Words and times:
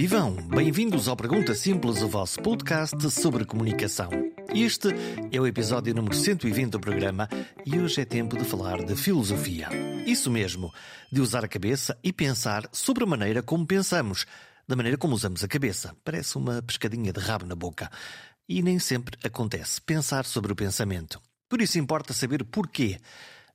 Vivam! 0.00 0.32
Bem-vindos 0.32 1.08
ao 1.08 1.14
Pergunta 1.14 1.54
Simples, 1.54 2.00
o 2.00 2.08
vosso 2.08 2.40
podcast 2.40 3.10
sobre 3.10 3.44
comunicação. 3.44 4.08
Este 4.54 4.88
é 5.30 5.38
o 5.38 5.46
episódio 5.46 5.94
número 5.94 6.16
120 6.16 6.70
do 6.70 6.80
programa 6.80 7.28
e 7.66 7.78
hoje 7.78 8.00
é 8.00 8.06
tempo 8.06 8.34
de 8.34 8.46
falar 8.46 8.82
de 8.82 8.96
filosofia. 8.96 9.68
Isso 10.06 10.30
mesmo, 10.30 10.72
de 11.12 11.20
usar 11.20 11.44
a 11.44 11.48
cabeça 11.48 11.98
e 12.02 12.14
pensar 12.14 12.66
sobre 12.72 13.04
a 13.04 13.06
maneira 13.06 13.42
como 13.42 13.66
pensamos, 13.66 14.24
da 14.66 14.74
maneira 14.74 14.96
como 14.96 15.14
usamos 15.14 15.44
a 15.44 15.48
cabeça. 15.48 15.94
Parece 16.02 16.38
uma 16.38 16.62
pescadinha 16.62 17.12
de 17.12 17.20
rabo 17.20 17.44
na 17.44 17.54
boca. 17.54 17.90
E 18.48 18.62
nem 18.62 18.78
sempre 18.78 19.18
acontece 19.22 19.82
pensar 19.82 20.24
sobre 20.24 20.50
o 20.50 20.56
pensamento. 20.56 21.20
Por 21.46 21.60
isso 21.60 21.78
importa 21.78 22.14
saber 22.14 22.42
porquê. 22.44 22.98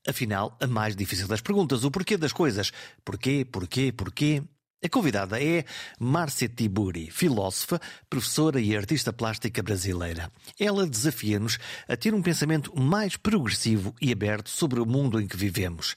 Afinal, 0.08 0.56
a 0.62 0.68
mais 0.68 0.96
difícil 0.96 1.28
das 1.28 1.42
perguntas, 1.42 1.84
o 1.84 1.90
porquê 1.90 2.16
das 2.18 2.32
coisas. 2.32 2.72
Porquê, 3.04 3.44
porquê, 3.44 3.92
porquê? 3.92 4.44
A 4.86 4.88
convidada 4.88 5.44
é 5.44 5.66
Márcia 6.00 6.48
Tiburi, 6.48 7.10
filósofa, 7.10 7.82
professora 8.08 8.62
e 8.62 8.78
artista 8.78 9.12
plástica 9.12 9.64
brasileira. 9.64 10.32
Ela 10.60 10.86
desafia-nos 10.86 11.58
a 11.88 11.98
ter 11.98 12.14
um 12.14 12.22
pensamento 12.22 12.80
mais 12.80 13.18
progressivo 13.18 13.96
e 14.00 14.12
aberto 14.12 14.48
sobre 14.48 14.80
o 14.80 14.86
mundo 14.86 15.20
em 15.20 15.28
que 15.28 15.36
vivemos. 15.36 15.96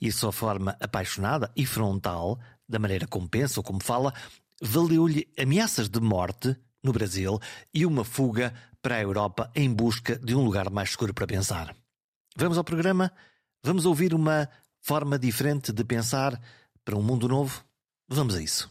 E 0.00 0.10
sua 0.10 0.32
forma 0.32 0.76
apaixonada 0.80 1.48
e 1.54 1.64
frontal, 1.64 2.40
da 2.68 2.80
maneira 2.80 3.06
como 3.06 3.28
pensa 3.28 3.60
ou 3.60 3.64
como 3.64 3.80
fala, 3.80 4.12
valeu-lhe 4.60 5.28
ameaças 5.38 5.88
de 5.88 6.00
morte 6.00 6.56
no 6.82 6.92
Brasil 6.92 7.38
e 7.72 7.86
uma 7.86 8.04
fuga 8.04 8.52
para 8.82 8.96
a 8.96 9.00
Europa 9.00 9.48
em 9.54 9.72
busca 9.72 10.18
de 10.18 10.34
um 10.34 10.42
lugar 10.44 10.70
mais 10.70 10.90
seguro 10.90 11.14
para 11.14 11.28
pensar. 11.28 11.72
Vamos 12.36 12.58
ao 12.58 12.64
programa? 12.64 13.12
Vamos 13.62 13.86
ouvir 13.86 14.12
uma 14.12 14.48
forma 14.80 15.20
diferente 15.20 15.72
de 15.72 15.84
pensar 15.84 16.36
para 16.84 16.96
um 16.96 17.02
mundo 17.02 17.28
novo? 17.28 17.64
Vamos 18.08 18.34
a 18.34 18.42
isso. 18.42 18.68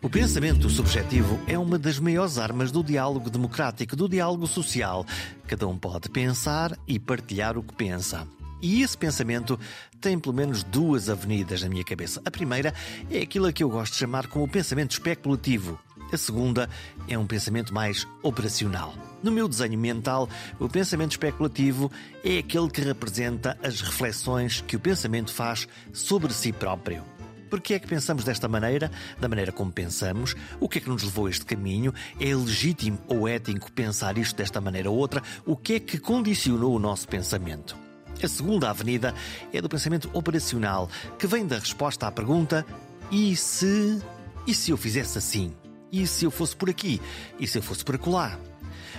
O 0.00 0.08
pensamento 0.08 0.70
subjetivo 0.70 1.40
é 1.46 1.58
uma 1.58 1.78
das 1.78 1.98
maiores 1.98 2.38
armas 2.38 2.70
do 2.70 2.84
diálogo 2.84 3.28
democrático, 3.28 3.96
do 3.96 4.08
diálogo 4.08 4.46
social. 4.46 5.04
Cada 5.46 5.66
um 5.66 5.76
pode 5.76 6.08
pensar 6.08 6.78
e 6.86 7.00
partilhar 7.00 7.58
o 7.58 7.62
que 7.62 7.74
pensa. 7.74 8.26
E 8.62 8.82
esse 8.82 8.96
pensamento 8.96 9.58
tem 10.00 10.18
pelo 10.18 10.34
menos 10.34 10.62
duas 10.62 11.10
avenidas 11.10 11.62
na 11.62 11.68
minha 11.68 11.84
cabeça. 11.84 12.22
A 12.24 12.30
primeira 12.30 12.72
é 13.10 13.18
aquilo 13.18 13.52
que 13.52 13.62
eu 13.62 13.68
gosto 13.68 13.92
de 13.92 13.98
chamar 13.98 14.26
como 14.28 14.48
pensamento 14.48 14.92
especulativo. 14.92 15.78
A 16.14 16.16
segunda 16.16 16.70
é 17.08 17.18
um 17.18 17.26
pensamento 17.26 17.74
mais 17.74 18.06
operacional. 18.22 18.94
No 19.20 19.32
meu 19.32 19.48
desenho 19.48 19.76
mental, 19.76 20.28
o 20.60 20.68
pensamento 20.68 21.10
especulativo 21.10 21.90
é 22.22 22.38
aquele 22.38 22.70
que 22.70 22.80
representa 22.80 23.58
as 23.60 23.80
reflexões 23.80 24.60
que 24.60 24.76
o 24.76 24.80
pensamento 24.80 25.34
faz 25.34 25.66
sobre 25.92 26.32
si 26.32 26.52
próprio. 26.52 27.02
Por 27.50 27.60
que 27.60 27.74
é 27.74 27.80
que 27.80 27.88
pensamos 27.88 28.22
desta 28.22 28.46
maneira? 28.46 28.92
Da 29.18 29.28
maneira 29.28 29.50
como 29.50 29.72
pensamos? 29.72 30.36
O 30.60 30.68
que 30.68 30.78
é 30.78 30.80
que 30.80 30.88
nos 30.88 31.02
levou 31.02 31.26
a 31.26 31.30
este 31.30 31.44
caminho? 31.44 31.92
É 32.20 32.32
legítimo 32.32 32.96
ou 33.08 33.26
ético 33.26 33.72
pensar 33.72 34.16
isto 34.16 34.36
desta 34.36 34.60
maneira 34.60 34.88
ou 34.88 34.96
outra? 34.96 35.20
O 35.44 35.56
que 35.56 35.74
é 35.74 35.80
que 35.80 35.98
condicionou 35.98 36.76
o 36.76 36.78
nosso 36.78 37.08
pensamento? 37.08 37.76
A 38.22 38.28
segunda 38.28 38.70
avenida 38.70 39.12
é 39.52 39.60
do 39.60 39.68
pensamento 39.68 40.08
operacional, 40.12 40.88
que 41.18 41.26
vem 41.26 41.44
da 41.44 41.58
resposta 41.58 42.06
à 42.06 42.12
pergunta: 42.12 42.64
e 43.10 43.34
se. 43.34 44.00
E 44.46 44.54
se 44.54 44.70
eu 44.70 44.76
fizesse 44.76 45.18
assim? 45.18 45.52
E 45.94 46.08
se 46.08 46.24
eu 46.24 46.30
fosse 46.32 46.56
por 46.56 46.68
aqui? 46.68 47.00
E 47.38 47.46
se 47.46 47.56
eu 47.56 47.62
fosse 47.62 47.84
por 47.84 47.94
acolá? 47.94 48.36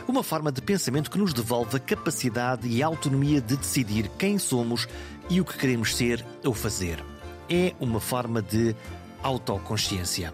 Uma 0.07 0.23
forma 0.23 0.49
de 0.49 0.61
pensamento 0.61 1.11
que 1.11 1.17
nos 1.17 1.33
devolve 1.33 1.75
a 1.75 1.79
capacidade 1.79 2.69
e 2.69 2.81
a 2.81 2.87
autonomia 2.87 3.41
de 3.41 3.57
decidir 3.57 4.09
quem 4.17 4.39
somos 4.39 4.87
e 5.29 5.41
o 5.41 5.45
que 5.45 5.57
queremos 5.57 5.93
ser 5.93 6.25
ou 6.41 6.53
fazer. 6.53 7.03
É 7.49 7.73
uma 7.81 7.99
forma 7.99 8.41
de 8.41 8.73
autoconsciência. 9.21 10.33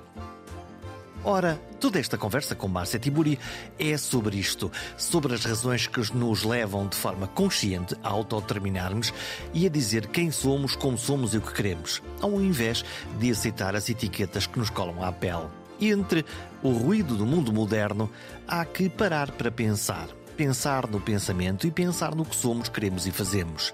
Ora, 1.23 1.59
toda 1.79 1.99
esta 1.99 2.15
conversa 2.15 2.53
com 2.53 2.67
Márcia 2.67 2.99
Tiburi 2.99 3.39
é 3.79 3.97
sobre 3.97 4.37
isto, 4.37 4.71
sobre 4.95 5.33
as 5.33 5.43
razões 5.43 5.87
que 5.87 6.15
nos 6.15 6.43
levam 6.43 6.87
de 6.87 6.95
forma 6.95 7.27
consciente 7.27 7.95
a 8.03 8.09
autodeterminarmos 8.09 9.11
e 9.51 9.65
a 9.65 9.69
dizer 9.69 10.05
quem 10.05 10.29
somos, 10.29 10.75
como 10.75 10.95
somos 10.95 11.33
e 11.33 11.37
o 11.37 11.41
que 11.41 11.53
queremos, 11.53 12.03
ao 12.21 12.39
invés 12.39 12.85
de 13.19 13.31
aceitar 13.31 13.75
as 13.75 13.89
etiquetas 13.89 14.45
que 14.45 14.59
nos 14.59 14.69
colam 14.69 15.03
à 15.03 15.11
pele 15.11 15.49
entre 15.89 16.25
o 16.61 16.71
ruído 16.71 17.15
do 17.15 17.25
mundo 17.25 17.51
moderno, 17.51 18.09
há 18.47 18.63
que 18.65 18.89
parar 18.89 19.31
para 19.31 19.49
pensar. 19.49 20.07
Pensar 20.37 20.87
no 20.87 20.99
pensamento 20.99 21.65
e 21.65 21.71
pensar 21.71 22.15
no 22.15 22.25
que 22.25 22.35
somos, 22.35 22.69
queremos 22.69 23.07
e 23.07 23.11
fazemos. 23.11 23.73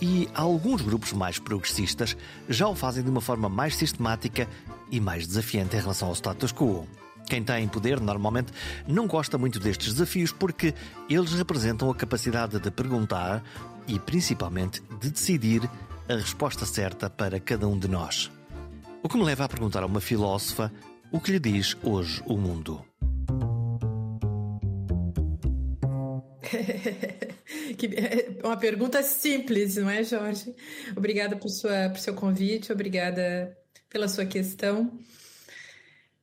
E 0.00 0.28
alguns 0.34 0.80
grupos 0.80 1.12
mais 1.12 1.38
progressistas 1.38 2.16
já 2.48 2.66
o 2.66 2.74
fazem 2.74 3.04
de 3.04 3.10
uma 3.10 3.20
forma 3.20 3.48
mais 3.48 3.76
sistemática 3.76 4.48
e 4.90 5.00
mais 5.00 5.26
desafiante 5.26 5.76
em 5.76 5.80
relação 5.80 6.08
ao 6.08 6.14
status 6.14 6.52
quo. 6.52 6.86
Quem 7.28 7.44
tem 7.44 7.68
poder 7.68 8.00
normalmente 8.00 8.52
não 8.88 9.06
gosta 9.06 9.38
muito 9.38 9.60
destes 9.60 9.92
desafios 9.94 10.32
porque 10.32 10.74
eles 11.08 11.32
representam 11.32 11.88
a 11.90 11.94
capacidade 11.94 12.58
de 12.58 12.70
perguntar 12.70 13.42
e 13.86 13.98
principalmente 13.98 14.82
de 15.00 15.10
decidir 15.10 15.62
a 16.08 16.14
resposta 16.14 16.66
certa 16.66 17.08
para 17.08 17.38
cada 17.38 17.68
um 17.68 17.78
de 17.78 17.86
nós. 17.86 18.30
O 19.02 19.08
que 19.08 19.16
me 19.16 19.22
leva 19.22 19.44
a 19.44 19.48
perguntar 19.48 19.82
a 19.82 19.86
uma 19.86 20.00
filósofa 20.00 20.72
o 21.12 21.20
que 21.20 21.32
lhe 21.32 21.38
diz 21.38 21.76
hoje 21.82 22.22
o 22.26 22.36
mundo? 22.36 22.84
uma 28.44 28.56
pergunta 28.56 29.02
simples, 29.02 29.76
não 29.76 29.90
é, 29.90 30.02
Jorge? 30.04 30.54
Obrigada 30.96 31.36
por, 31.36 31.48
sua, 31.48 31.90
por 31.90 31.98
seu 31.98 32.14
convite, 32.14 32.72
obrigada 32.72 33.56
pela 33.88 34.08
sua 34.08 34.26
questão. 34.26 34.98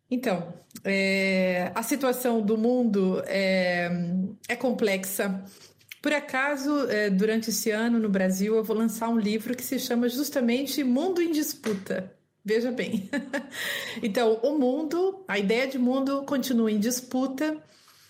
Então, 0.09 0.53
é, 0.84 1.72
a 1.76 1.84
situação 1.84 2.42
do 2.42 2.58
mundo 2.58 3.22
é, 3.26 3.90
é 4.47 4.56
complexa. 4.56 5.44
Por 6.02 6.14
acaso, 6.14 6.90
é, 6.90 7.09
durante 7.09 7.50
esse 7.50 7.72
ano 7.72 8.00
no 8.00 8.08
Brasil, 8.08 8.56
eu 8.56 8.64
vou 8.64 8.78
lançar 8.78 9.09
um 9.09 9.20
livro 9.20 9.56
que 9.56 9.64
se 9.64 9.78
chama 9.80 10.08
justamente 10.08 10.84
Mundo 10.84 11.22
em 11.22 11.31
Disputa. 11.31 12.14
Veja 12.47 12.72
bem. 12.72 13.09
então, 14.02 14.35
o 14.35 14.58
mundo, 14.58 15.22
a 15.28 15.38
ideia 15.38 15.68
de 15.68 15.78
mundo 15.78 16.24
continua 16.24 16.72
em 16.72 16.80
disputa. 16.80 17.62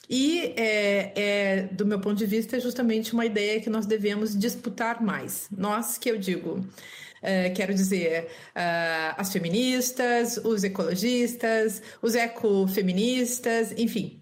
E, 0.08 0.54
é, 0.56 1.12
é, 1.16 1.64
do 1.72 1.88
meu 1.88 2.00
ponto 2.00 2.16
de 2.18 2.28
vista, 2.28 2.56
é 2.56 2.60
justamente 2.60 3.14
uma 3.14 3.26
ideia 3.26 3.60
que 3.60 3.68
nós 3.68 3.88
devemos 3.88 4.38
disputar 4.38 5.02
mais. 5.02 5.48
Nós, 5.50 5.98
que 5.98 6.12
eu 6.12 6.20
digo, 6.20 6.64
é, 7.20 7.50
quero 7.50 7.74
dizer, 7.74 8.26
uh, 8.56 9.16
as 9.18 9.34
feministas, 9.34 10.38
os 10.38 10.64
ecologistas, 10.64 11.82
os 12.00 12.14
ecofeministas, 12.14 13.74
enfim, 13.76 14.22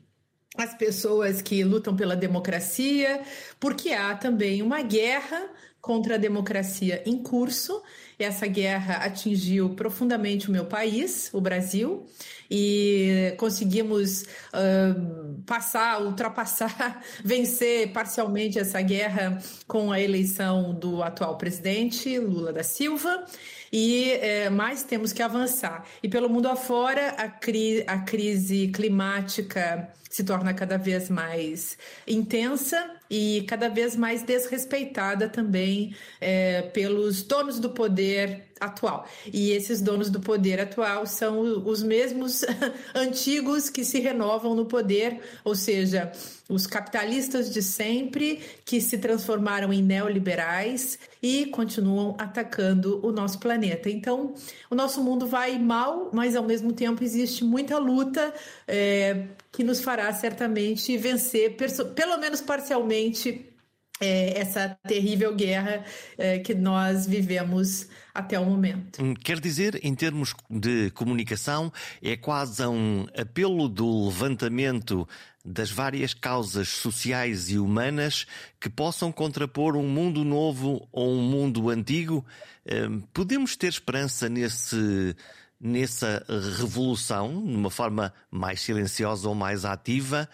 as 0.57 0.73
pessoas 0.75 1.41
que 1.41 1.61
lutam 1.61 1.93
pela 1.93 2.15
democracia, 2.15 3.21
porque 3.59 3.91
há 3.91 4.15
também 4.15 4.61
uma 4.61 4.81
guerra 4.81 5.49
contra 5.85 6.15
a 6.15 6.17
democracia 6.17 7.03
em 7.05 7.15
curso 7.21 7.79
essa 8.17 8.47
guerra 8.47 8.95
atingiu 9.05 9.69
profundamente 9.71 10.49
o 10.49 10.51
meu 10.51 10.65
país, 10.65 11.29
o 11.33 11.41
Brasil, 11.41 12.07
e 12.49 13.33
conseguimos 13.37 14.23
uh, 14.23 15.43
passar, 15.45 16.01
ultrapassar, 16.01 17.03
vencer 17.23 17.91
parcialmente 17.91 18.57
essa 18.57 18.81
guerra 18.81 19.37
com 19.67 19.91
a 19.91 19.99
eleição 19.99 20.73
do 20.73 21.03
atual 21.03 21.37
presidente 21.37 22.17
Lula 22.17 22.53
da 22.53 22.63
Silva. 22.63 23.25
E 23.71 24.11
é, 24.11 24.49
mais 24.49 24.83
temos 24.83 25.11
que 25.11 25.21
avançar. 25.21 25.85
E 26.01 26.07
pelo 26.07 26.29
mundo 26.29 26.47
afora, 26.47 27.09
a, 27.17 27.27
cri 27.27 27.83
a 27.85 27.99
crise 27.99 28.69
climática 28.69 29.91
se 30.15 30.23
torna 30.23 30.53
cada 30.53 30.77
vez 30.77 31.09
mais 31.09 31.77
intensa 32.07 32.89
e 33.09 33.43
cada 33.49 33.67
vez 33.67 33.97
mais 33.97 34.23
desrespeitada 34.23 35.27
também 35.27 35.93
é, 36.21 36.61
pelos 36.61 37.21
donos 37.21 37.59
do 37.59 37.69
poder 37.71 38.45
atual. 38.57 39.05
E 39.33 39.51
esses 39.51 39.81
donos 39.81 40.09
do 40.09 40.21
poder 40.21 40.61
atual 40.61 41.05
são 41.05 41.41
os 41.67 41.83
mesmos 41.83 42.45
antigos 42.95 43.69
que 43.69 43.83
se 43.83 43.99
renovam 43.99 44.55
no 44.55 44.65
poder, 44.65 45.19
ou 45.43 45.53
seja, 45.53 46.09
os 46.47 46.65
capitalistas 46.65 47.51
de 47.51 47.61
sempre 47.61 48.39
que 48.63 48.79
se 48.79 48.97
transformaram 48.97 49.73
em 49.73 49.81
neoliberais 49.81 50.97
e 51.21 51.47
continuam 51.47 52.15
atacando 52.17 53.05
o 53.05 53.11
nosso 53.11 53.37
planeta. 53.39 53.89
Então, 53.89 54.33
o 54.69 54.75
nosso 54.75 55.03
mundo 55.03 55.27
vai 55.27 55.59
mal, 55.59 56.09
mas 56.13 56.37
ao 56.37 56.43
mesmo 56.43 56.71
tempo 56.71 57.03
existe 57.03 57.43
muita 57.43 57.77
luta 57.77 58.33
é, 58.65 59.25
que 59.55 59.63
nos 59.63 59.81
fará 59.81 60.11
certamente 60.11 60.97
vencer, 60.97 61.55
pelo 61.95 62.17
menos 62.17 62.41
parcialmente, 62.41 63.53
é, 64.01 64.37
essa 64.37 64.77
terrível 64.85 65.33
guerra 65.33 65.85
é, 66.17 66.39
que 66.39 66.53
nós 66.53 67.07
vivemos 67.07 67.87
até 68.13 68.37
o 68.37 68.43
momento. 68.43 69.01
Hum, 69.01 69.13
quer 69.13 69.39
dizer, 69.39 69.79
em 69.81 69.95
termos 69.95 70.33
de 70.49 70.91
comunicação, 70.91 71.71
é 72.01 72.17
quase 72.17 72.65
um 72.65 73.07
apelo 73.17 73.69
do 73.69 74.07
levantamento 74.07 75.07
das 75.43 75.71
várias 75.71 76.13
causas 76.13 76.67
sociais 76.67 77.49
e 77.49 77.57
humanas 77.57 78.25
que 78.59 78.69
possam 78.69 79.11
contrapor 79.11 79.77
um 79.77 79.87
mundo 79.87 80.25
novo 80.25 80.85
ou 80.91 81.13
um 81.13 81.21
mundo 81.21 81.69
antigo. 81.69 82.25
Hum, 82.69 83.01
podemos 83.13 83.55
ter 83.55 83.67
esperança 83.67 84.27
nesse 84.27 85.15
nessa 85.59 86.25
revolução, 86.57 87.31
numa 87.31 87.69
forma 87.69 88.13
mais 88.29 88.61
silenciosa 88.61 89.27
ou 89.27 89.35
mais 89.35 89.65
ativa, 89.65 90.29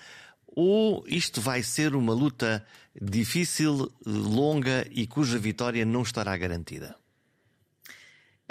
ou 0.48 1.04
isto 1.08 1.40
vai 1.40 1.64
ser 1.64 1.96
uma 1.96 2.14
luta 2.14 2.66
difícil, 3.02 3.92
longa 4.06 4.86
e 4.92 5.08
cuja 5.08 5.40
vitória 5.40 5.86
não 5.86 6.02
estará 6.02 6.36
garantida? 6.36 7.01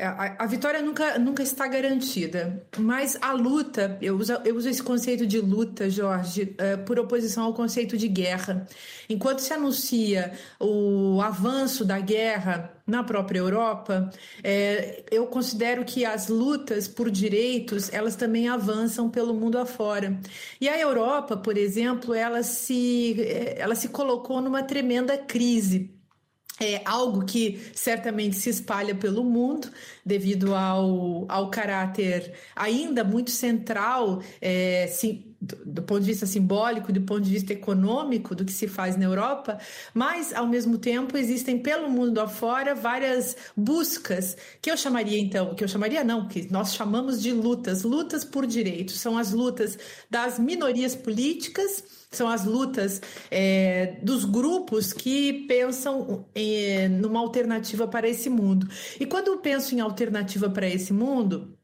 É, 0.00 0.06
a, 0.38 0.46
vitória 0.46 0.80
nunca, 0.80 1.18
nunca 1.18 1.42
está 1.42 1.68
garantida, 1.68 2.66
mas 2.78 3.18
a 3.20 3.32
luta, 3.34 3.98
eu 4.00 4.16
uso, 4.16 4.32
eu 4.46 4.56
uso 4.56 4.66
esse 4.66 4.82
conceito 4.82 5.26
de 5.26 5.38
luta, 5.38 5.90
Jorge, 5.90 6.56
uh, 6.56 6.82
por 6.86 6.98
oposição 6.98 7.44
ao 7.44 7.52
conceito 7.52 7.98
de 7.98 8.08
guerra. 8.08 8.66
Enquanto 9.10 9.40
se 9.40 9.52
anuncia 9.52 10.32
o 10.58 11.20
avanço 11.20 11.84
da 11.84 12.00
guerra 12.00 12.72
na 12.86 13.04
própria 13.04 13.40
Europa, 13.40 14.08
é, 14.42 15.04
eu 15.10 15.26
considero 15.26 15.84
que 15.84 16.02
as 16.06 16.28
lutas 16.28 16.88
por 16.88 17.10
direitos 17.10 17.92
elas 17.92 18.16
também 18.16 18.48
avançam 18.48 19.10
pelo 19.10 19.34
mundo 19.34 19.58
afora. 19.58 20.18
E 20.58 20.66
a 20.66 20.80
Europa, 20.80 21.36
por 21.36 21.58
exemplo, 21.58 22.14
ela 22.14 22.42
se, 22.42 23.20
é, 23.20 23.60
ela 23.60 23.74
se 23.74 23.90
colocou 23.90 24.40
numa 24.40 24.62
tremenda 24.62 25.18
crise 25.18 25.99
é 26.60 26.82
algo 26.84 27.24
que 27.24 27.58
certamente 27.74 28.36
se 28.36 28.50
espalha 28.50 28.94
pelo 28.94 29.24
mundo 29.24 29.70
devido 30.04 30.54
ao, 30.54 31.24
ao 31.28 31.50
caráter 31.50 32.34
ainda 32.54 33.02
muito 33.02 33.30
central, 33.30 34.22
é, 34.40 34.86
sim, 34.88 35.29
do, 35.40 35.82
ponto 35.82 36.00
de 36.00 36.06
vista 36.06 36.26
simbólico, 36.26 36.92
do 36.92 37.00
ponto 37.00 37.22
de 37.22 37.30
vista 37.30 37.52
econômico 37.52 38.34
do 38.34 38.44
que 38.44 38.52
se 38.52 38.68
faz 38.68 38.96
na 38.96 39.04
Europa, 39.04 39.58
mas 39.94 40.34
ao 40.34 40.46
mesmo 40.46 40.76
tempo 40.76 41.16
existem 41.16 41.58
pelo 41.58 41.88
mundo 41.88 42.20
afora 42.20 42.74
várias 42.74 43.36
buscas 43.56 44.36
que 44.60 44.70
eu 44.70 44.76
chamaria 44.76 45.18
então, 45.18 45.54
que 45.54 45.64
eu 45.64 45.68
chamaria 45.68 46.04
não, 46.04 46.28
que 46.28 46.50
nós 46.52 46.74
chamamos 46.74 47.22
de 47.22 47.32
lutas, 47.32 47.82
lutas 47.82 48.24
por 48.24 48.46
direitos, 48.46 49.00
são 49.00 49.16
as 49.16 49.32
lutas 49.32 49.78
das 50.10 50.38
minorias 50.38 50.94
políticas 50.94 51.82
são 52.10 52.28
as 52.28 52.44
lutas 52.44 53.00
é, 53.30 53.98
dos 54.02 54.24
grupos 54.24 54.92
que 54.92 55.44
pensam 55.46 56.26
é, 56.34 56.88
numa 56.88 57.20
alternativa 57.20 57.86
para 57.86 58.08
esse 58.08 58.28
mundo. 58.28 58.68
E 58.98 59.06
quando 59.06 59.28
eu 59.28 59.38
penso 59.38 59.76
em 59.76 59.80
alternativa 59.80 60.50
para 60.50 60.68
esse 60.68 60.92
mundo, 60.92 61.56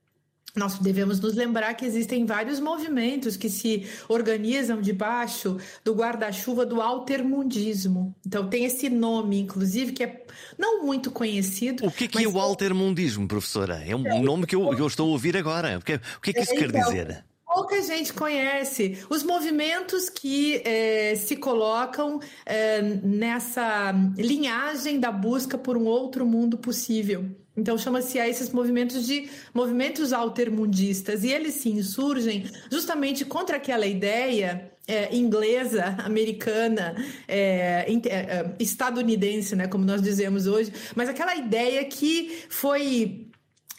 nós 0.56 0.78
devemos 0.78 1.20
nos 1.20 1.34
lembrar 1.34 1.74
que 1.74 1.84
existem 1.84 2.24
vários 2.24 2.58
movimentos 2.58 3.36
que 3.36 3.50
se 3.50 3.86
organizam 4.08 4.80
debaixo 4.80 5.58
do 5.84 5.94
guarda-chuva 5.94 6.64
do 6.64 6.80
altermundismo. 6.80 8.14
Então 8.26 8.48
tem 8.48 8.64
esse 8.64 8.88
nome, 8.88 9.40
inclusive, 9.40 9.92
que 9.92 10.02
é 10.02 10.24
não 10.58 10.84
muito 10.84 11.10
conhecido. 11.10 11.86
O 11.86 11.90
que 11.90 12.04
é, 12.04 12.08
que 12.08 12.24
é 12.24 12.28
o 12.28 12.38
altermundismo, 12.38 13.28
professora? 13.28 13.82
É 13.86 13.94
um 13.94 14.22
nome 14.22 14.46
que 14.46 14.56
eu, 14.56 14.72
eu 14.72 14.86
estou 14.86 15.08
a 15.08 15.12
ouvir 15.12 15.36
agora. 15.36 15.78
O 15.78 15.82
que, 15.82 15.94
o 15.94 16.20
que 16.20 16.30
é 16.30 16.32
que 16.32 16.40
isso 16.40 16.54
então, 16.54 16.70
quer 16.70 16.84
dizer? 16.84 17.24
pouca 17.56 17.80
gente 17.80 18.12
conhece 18.12 18.98
os 19.08 19.22
movimentos 19.22 20.10
que 20.10 20.56
é, 20.62 21.14
se 21.14 21.36
colocam 21.36 22.20
é, 22.44 22.82
nessa 22.82 23.94
linhagem 24.18 25.00
da 25.00 25.10
busca 25.10 25.56
por 25.56 25.74
um 25.74 25.86
outro 25.86 26.26
mundo 26.26 26.58
possível. 26.58 27.24
Então 27.56 27.78
chama-se 27.78 28.18
a 28.18 28.28
esses 28.28 28.50
movimentos 28.50 29.06
de 29.06 29.28
movimentos 29.54 30.12
altermundistas. 30.12 31.24
E 31.24 31.32
eles 31.32 31.54
se 31.54 31.70
insurgem 31.70 32.44
justamente 32.70 33.24
contra 33.24 33.56
aquela 33.56 33.86
ideia 33.86 34.70
é, 34.86 35.14
inglesa, 35.14 35.96
americana, 36.04 36.94
é, 37.26 37.86
é, 37.88 38.54
estadunidense, 38.60 39.56
né, 39.56 39.66
como 39.66 39.84
nós 39.84 40.00
dizemos 40.00 40.46
hoje, 40.46 40.72
mas 40.94 41.08
aquela 41.08 41.34
ideia 41.34 41.84
que 41.84 42.44
foi 42.48 43.26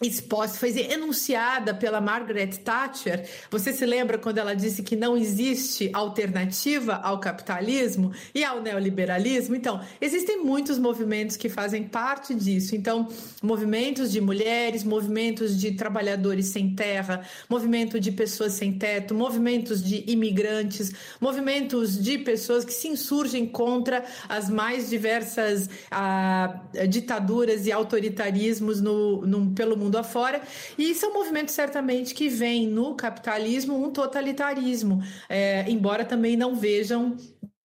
exposta, 0.01 0.59
foi 0.59 0.77
enunciada 0.91 1.73
pela 1.73 1.99
Margaret 1.99 2.51
Thatcher. 2.63 3.27
Você 3.49 3.73
se 3.73 3.85
lembra 3.85 4.17
quando 4.17 4.37
ela 4.37 4.55
disse 4.55 4.83
que 4.83 4.95
não 4.95 5.17
existe 5.17 5.89
alternativa 5.91 6.95
ao 6.95 7.19
capitalismo 7.19 8.11
e 8.33 8.43
ao 8.43 8.61
neoliberalismo? 8.61 9.55
Então, 9.55 9.81
existem 9.99 10.43
muitos 10.43 10.77
movimentos 10.77 11.35
que 11.35 11.49
fazem 11.49 11.83
parte 11.83 12.35
disso. 12.35 12.75
Então, 12.75 13.07
movimentos 13.41 14.11
de 14.11 14.21
mulheres, 14.21 14.83
movimentos 14.83 15.59
de 15.59 15.71
trabalhadores 15.71 16.47
sem 16.47 16.75
terra, 16.75 17.23
movimento 17.49 17.99
de 17.99 18.11
pessoas 18.11 18.53
sem 18.53 18.73
teto, 18.73 19.15
movimentos 19.15 19.83
de 19.83 20.03
imigrantes, 20.07 20.93
movimentos 21.19 22.01
de 22.01 22.19
pessoas 22.19 22.63
que 22.63 22.73
se 22.73 22.87
insurgem 22.87 23.47
contra 23.47 24.05
as 24.29 24.47
mais 24.47 24.89
diversas 24.89 25.67
ah, 25.89 26.61
ditaduras 26.87 27.65
e 27.65 27.71
autoritarismos 27.71 28.79
no, 28.79 29.25
no, 29.25 29.51
pelo 29.51 29.75
mundo 29.75 29.86
mundo 29.87 29.97
afora, 29.97 30.41
e 30.77 30.93
são 30.93 31.13
movimentos 31.13 31.53
certamente 31.53 32.13
que 32.13 32.29
veem 32.29 32.67
no 32.67 32.95
capitalismo 32.95 33.75
um 33.75 33.91
totalitarismo, 33.91 35.01
é, 35.27 35.65
embora 35.69 36.05
também 36.05 36.37
não 36.37 36.55
vejam 36.55 37.17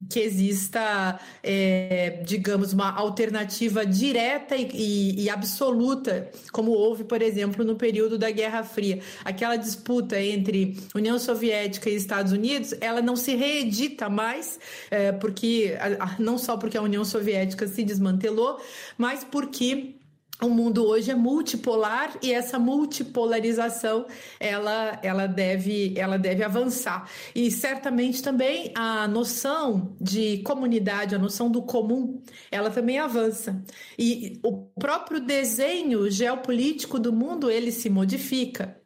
que 0.09 0.21
exista, 0.21 1.19
é, 1.43 2.21
digamos, 2.25 2.73
uma 2.73 2.93
alternativa 2.93 3.87
direta 3.87 4.57
e, 4.57 4.69
e, 4.75 5.25
e, 5.25 5.31
absoluta, 5.31 6.31
como 6.53 6.73
houve, 6.73 7.05
por 7.05 7.23
exemplo, 7.23 7.65
no 7.65 7.77
período 7.77 8.19
da 8.19 8.31
Guerra 8.31 8.63
Fria. 8.63 9.01
Aquela 9.25 9.57
disputa 9.57 10.21
entre 10.21 10.77
União 10.95 11.19
Soviética 11.19 11.89
e 11.89 11.95
Estados 11.95 12.33
Unidos, 12.33 12.75
ela 12.81 13.01
não 13.01 13.17
se 13.17 13.35
reedita 13.35 14.09
mais, 14.09 14.59
é, 14.91 15.13
porque 15.13 15.77
não 16.19 16.37
só 16.37 16.57
porque 16.57 16.77
a 16.77 16.83
União 16.83 17.05
Soviética 17.05 17.67
se 17.67 17.83
desmantelou, 17.83 18.61
mas 18.99 19.25
porque 19.25 19.95
o 20.43 20.49
mundo 20.49 20.85
hoje 20.85 21.11
é 21.11 21.15
multipolar 21.15 22.19
e 22.23 22.33
essa 22.33 22.59
multipolarização 22.59 24.07
ela, 24.41 24.99
ela, 25.03 25.27
deve, 25.27 25.95
ela 25.97 26.19
deve 26.19 26.43
avançar. 26.43 27.09
E 27.35 27.51
certamente 27.51 28.23
também 28.23 28.73
a 28.75 29.07
noção 29.07 29.97
de 30.01 30.39
comunidade, 30.39 31.15
a 31.15 31.19
noção 31.19 31.51
do 31.51 31.63
comum, 31.63 32.21
ela 32.51 32.71
também 32.71 32.99
avança. 32.99 33.63
E 33.99 34.41
o 34.43 34.67
próprio 34.79 35.21
desenho 35.21 36.11
geopolítico 36.11 36.99
do 36.99 37.13
mundo 37.13 37.51
ele 37.51 37.71
se 37.71 37.89
modifica. 37.89 38.82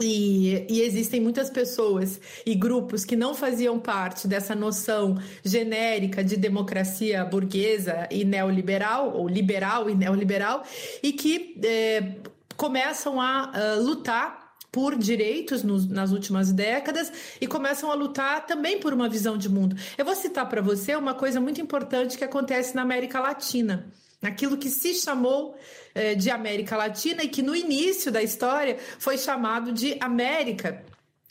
E, 0.00 0.64
e, 0.70 0.82
existem 0.82 1.20
muitas 1.20 1.50
pessoas 1.50 2.20
e 2.46 2.54
grupos 2.54 3.04
que 3.04 3.16
não 3.16 3.34
faziam 3.34 3.80
parte 3.80 4.28
dessa 4.28 4.54
noção 4.54 5.18
genérica 5.44 6.22
de 6.22 6.36
democracia 6.36 7.24
burguesa 7.24 8.06
e 8.08 8.24
neoliberal, 8.24 9.12
ou 9.16 9.26
liberal 9.26 9.90
e 9.90 9.96
neoliberal, 9.96 10.62
e 11.02 11.12
que 11.12 11.60
é, 11.64 12.14
começam 12.56 13.20
a, 13.20 13.50
a 13.52 13.74
lutar 13.74 14.54
por 14.70 14.96
direitos 14.96 15.64
nos, 15.64 15.88
nas 15.88 16.12
últimas 16.12 16.52
décadas 16.52 17.12
e 17.40 17.46
começam 17.48 17.90
a 17.90 17.94
lutar 17.94 18.46
também 18.46 18.78
por 18.78 18.92
uma 18.92 19.08
visão 19.08 19.36
de 19.36 19.48
mundo. 19.48 19.74
Eu 19.96 20.04
vou 20.04 20.14
citar 20.14 20.48
para 20.48 20.62
você 20.62 20.94
uma 20.94 21.14
coisa 21.14 21.40
muito 21.40 21.60
importante 21.60 22.16
que 22.16 22.22
acontece 22.22 22.72
na 22.76 22.82
América 22.82 23.18
Latina 23.18 23.90
naquilo 24.20 24.56
que 24.56 24.68
se 24.68 24.94
chamou 24.94 25.56
eh, 25.94 26.14
de 26.14 26.30
América 26.30 26.76
Latina 26.76 27.22
e 27.22 27.28
que 27.28 27.42
no 27.42 27.54
início 27.54 28.10
da 28.10 28.22
história 28.22 28.76
foi 28.98 29.16
chamado 29.16 29.72
de 29.72 29.96
América 30.00 30.84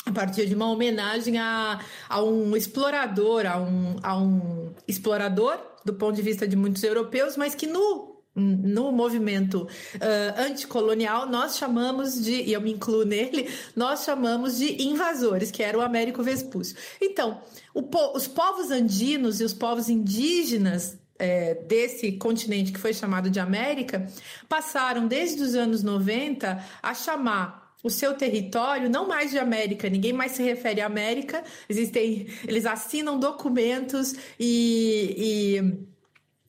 a 0.06 0.12
partir 0.12 0.46
de 0.46 0.56
uma 0.56 0.70
homenagem 0.70 1.38
a, 1.38 1.82
a 2.08 2.24
um 2.24 2.56
explorador, 2.56 3.46
a 3.46 3.58
um, 3.58 3.98
a 4.02 4.18
um 4.18 4.74
explorador 4.88 5.60
do 5.84 5.94
ponto 5.94 6.16
de 6.16 6.22
vista 6.22 6.48
de 6.48 6.56
muitos 6.56 6.84
europeus, 6.84 7.36
mas 7.36 7.54
que 7.54 7.68
no 7.68 8.16
no 8.40 8.92
movimento 8.92 9.64
uh, 9.64 10.42
anticolonial, 10.42 11.28
nós 11.28 11.58
chamamos 11.58 12.24
de, 12.24 12.44
e 12.44 12.54
eu 12.54 12.62
me 12.62 12.72
incluo 12.72 13.04
nele, 13.04 13.50
nós 13.76 14.04
chamamos 14.04 14.60
de 14.60 14.84
invasores, 14.84 15.50
que 15.50 15.64
era 15.64 15.76
o 15.76 15.82
Américo 15.82 16.22
Vespúcio. 16.22 16.78
Então, 17.02 17.42
o, 17.74 17.82
os 18.16 18.28
povos 18.28 18.70
andinos 18.70 19.42
e 19.42 19.44
os 19.44 19.56
povos 19.56 19.90
indígenas 19.90 21.00
é, 21.20 21.56
desse 21.56 22.14
continente 22.14 22.72
que 22.72 22.80
foi 22.80 22.94
chamado 22.94 23.30
de 23.30 23.40
América, 23.40 24.08
passaram 24.48 25.08
desde 25.08 25.42
os 25.42 25.56
anos 25.56 25.84
90 25.84 26.64
a 26.82 26.94
chamar 26.94 27.68
o 27.84 27.90
seu 27.90 28.16
território 28.16 28.90
não 28.90 29.08
mais 29.08 29.32
de 29.32 29.38
América, 29.38 29.90
ninguém 29.90 30.12
mais 30.12 30.34
se 30.34 30.44
refere 30.44 30.82
à 30.82 30.86
América, 30.86 31.44
existem, 31.70 32.28
eles 32.48 32.66
assinam 32.66 33.20
documentos 33.20 34.16
e, 34.40 35.16
e 35.18 35.97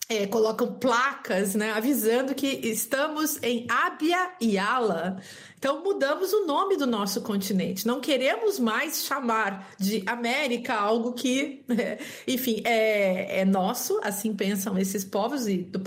é, 0.09 0.27
colocam 0.27 0.73
placas, 0.75 1.55
né, 1.55 1.73
avisando 1.73 2.35
que 2.35 2.47
estamos 2.47 3.39
em 3.43 3.67
Abya 3.69 4.33
Yala. 4.43 5.21
Então 5.59 5.83
mudamos 5.83 6.33
o 6.33 6.47
nome 6.47 6.79
do 6.79 6.87
nosso 6.87 7.21
continente. 7.21 7.87
Não 7.87 8.01
queremos 8.01 8.59
mais 8.59 9.05
chamar 9.05 9.69
de 9.79 10.03
América 10.07 10.75
algo 10.75 11.13
que, 11.13 11.63
é, 11.69 11.99
enfim, 12.27 12.63
é, 12.65 13.41
é, 13.41 13.45
nosso. 13.45 14.01
Assim 14.03 14.35
pensam 14.35 14.79
esses 14.79 15.05
povos 15.05 15.47
e 15.47 15.59
do, 15.59 15.79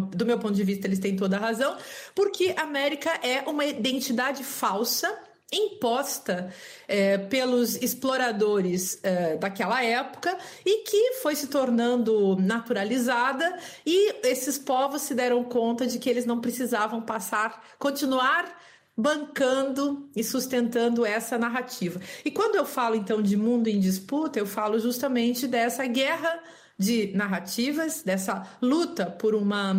do 0.00 0.26
meu 0.26 0.38
ponto 0.38 0.54
de 0.54 0.64
vista 0.64 0.86
eles 0.86 0.98
têm 0.98 1.16
toda 1.16 1.36
a 1.36 1.40
razão, 1.40 1.76
porque 2.14 2.54
América 2.58 3.10
é 3.22 3.48
uma 3.48 3.64
identidade 3.64 4.44
falsa 4.44 5.29
imposta 5.52 6.52
é, 6.86 7.18
pelos 7.18 7.76
exploradores 7.76 9.00
é, 9.02 9.36
daquela 9.36 9.82
época 9.82 10.36
e 10.64 10.84
que 10.84 11.14
foi 11.14 11.34
se 11.34 11.48
tornando 11.48 12.36
naturalizada 12.36 13.58
e 13.84 14.26
esses 14.26 14.58
povos 14.58 15.02
se 15.02 15.14
deram 15.14 15.42
conta 15.42 15.86
de 15.86 15.98
que 15.98 16.08
eles 16.08 16.24
não 16.24 16.40
precisavam 16.40 17.02
passar, 17.02 17.64
continuar 17.78 18.60
bancando 18.96 20.08
e 20.14 20.22
sustentando 20.22 21.04
essa 21.06 21.38
narrativa. 21.38 22.00
E 22.24 22.30
quando 22.30 22.56
eu 22.56 22.66
falo 22.66 22.94
então 22.94 23.22
de 23.22 23.36
mundo 23.36 23.68
em 23.68 23.80
disputa, 23.80 24.38
eu 24.38 24.46
falo 24.46 24.78
justamente 24.78 25.48
dessa 25.48 25.86
guerra 25.86 26.42
de 26.78 27.12
narrativas, 27.14 28.02
dessa 28.02 28.46
luta 28.60 29.06
por 29.06 29.34
uma 29.34 29.74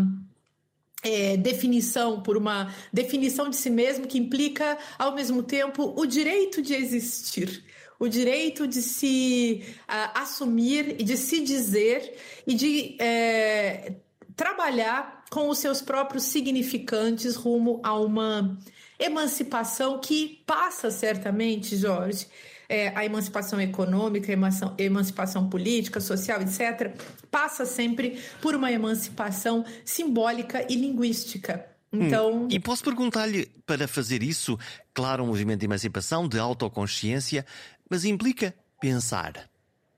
é, 1.03 1.35
definição, 1.37 2.21
por 2.21 2.37
uma 2.37 2.73
definição 2.91 3.49
de 3.49 3.55
si 3.55 3.69
mesmo 3.69 4.07
que 4.07 4.17
implica, 4.17 4.77
ao 4.97 5.15
mesmo 5.15 5.41
tempo, 5.41 5.93
o 5.97 6.05
direito 6.05 6.61
de 6.61 6.73
existir, 6.73 7.63
o 7.99 8.07
direito 8.07 8.67
de 8.67 8.81
se 8.81 9.63
uh, 9.81 10.19
assumir 10.19 10.95
e 10.99 11.03
de 11.03 11.17
se 11.17 11.41
dizer 11.41 12.15
e 12.47 12.53
de 12.53 12.95
é, 12.99 13.93
trabalhar 14.35 15.23
com 15.29 15.49
os 15.49 15.59
seus 15.59 15.81
próprios 15.81 16.23
significantes 16.23 17.35
rumo 17.35 17.79
a 17.83 17.97
uma 17.97 18.57
emancipação 18.99 19.99
que 19.99 20.41
passa 20.45 20.91
certamente, 20.91 21.77
Jorge, 21.77 22.27
é, 22.71 22.93
a 22.95 23.03
emancipação 23.03 23.59
econômica, 23.59 24.31
a 24.31 24.81
emancipação 24.81 25.49
política, 25.49 25.99
social, 25.99 26.41
etc., 26.41 26.95
passa 27.29 27.65
sempre 27.65 28.17
por 28.41 28.55
uma 28.55 28.71
emancipação 28.71 29.65
simbólica 29.83 30.65
e 30.69 30.75
linguística. 30.75 31.65
Hum, 31.91 32.05
então... 32.05 32.43
Hum. 32.43 32.47
E 32.49 32.57
posso 32.61 32.81
perguntar-lhe, 32.85 33.47
para 33.65 33.89
fazer 33.89 34.23
isso, 34.23 34.57
claro, 34.93 35.25
um 35.25 35.27
movimento 35.27 35.59
de 35.59 35.65
emancipação, 35.65 36.29
de 36.29 36.39
autoconsciência, 36.39 37.45
mas 37.89 38.05
implica 38.05 38.55
pensar. 38.79 39.49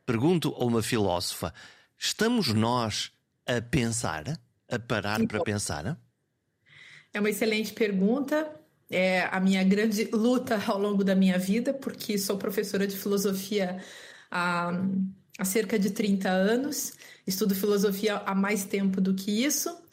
Pergunto 0.03 0.51
a 0.57 0.65
uma 0.65 0.81
filósofa: 0.81 1.53
estamos 1.95 2.47
nós 2.53 3.11
a 3.45 3.61
pensar? 3.61 4.39
A 4.67 4.79
parar 4.79 5.21
então, 5.21 5.27
para 5.27 5.43
pensar? 5.43 5.95
É 7.13 7.19
uma 7.19 7.29
excelente 7.29 7.71
pergunta 7.71 8.62
é 8.89 9.23
a 9.31 9.39
minha 9.39 9.63
grande 9.63 10.05
luta 10.11 10.61
ao 10.67 10.79
longo 10.79 11.03
da 11.03 11.15
minha 11.15 11.37
vida, 11.37 11.73
porque 11.73 12.17
sou 12.17 12.37
professora 12.37 12.85
de 12.87 12.97
filosofia 12.97 13.81
há, 14.29 14.71
há 15.37 15.45
cerca 15.45 15.79
de 15.79 15.91
30 15.91 16.29
anos, 16.29 16.93
estudo 17.25 17.55
filosofia 17.55 18.17
há 18.25 18.35
mais 18.35 18.65
tempo 18.65 19.01
do 19.01 19.13
que 19.13 19.43
isso. 19.43 19.83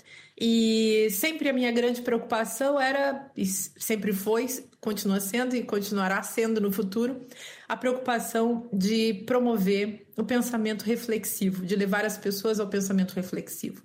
E 0.42 1.08
sempre 1.10 1.50
a 1.50 1.52
minha 1.52 1.70
grande 1.70 2.00
preocupação 2.00 2.80
era, 2.80 3.30
e 3.36 3.44
sempre 3.44 4.10
foi, 4.14 4.46
continua 4.80 5.20
sendo 5.20 5.54
e 5.54 5.62
continuará 5.62 6.22
sendo 6.22 6.62
no 6.62 6.72
futuro, 6.72 7.26
a 7.68 7.76
preocupação 7.76 8.66
de 8.72 9.22
promover 9.26 10.06
o 10.16 10.24
pensamento 10.24 10.82
reflexivo, 10.84 11.66
de 11.66 11.76
levar 11.76 12.06
as 12.06 12.16
pessoas 12.16 12.58
ao 12.58 12.68
pensamento 12.68 13.12
reflexivo. 13.12 13.82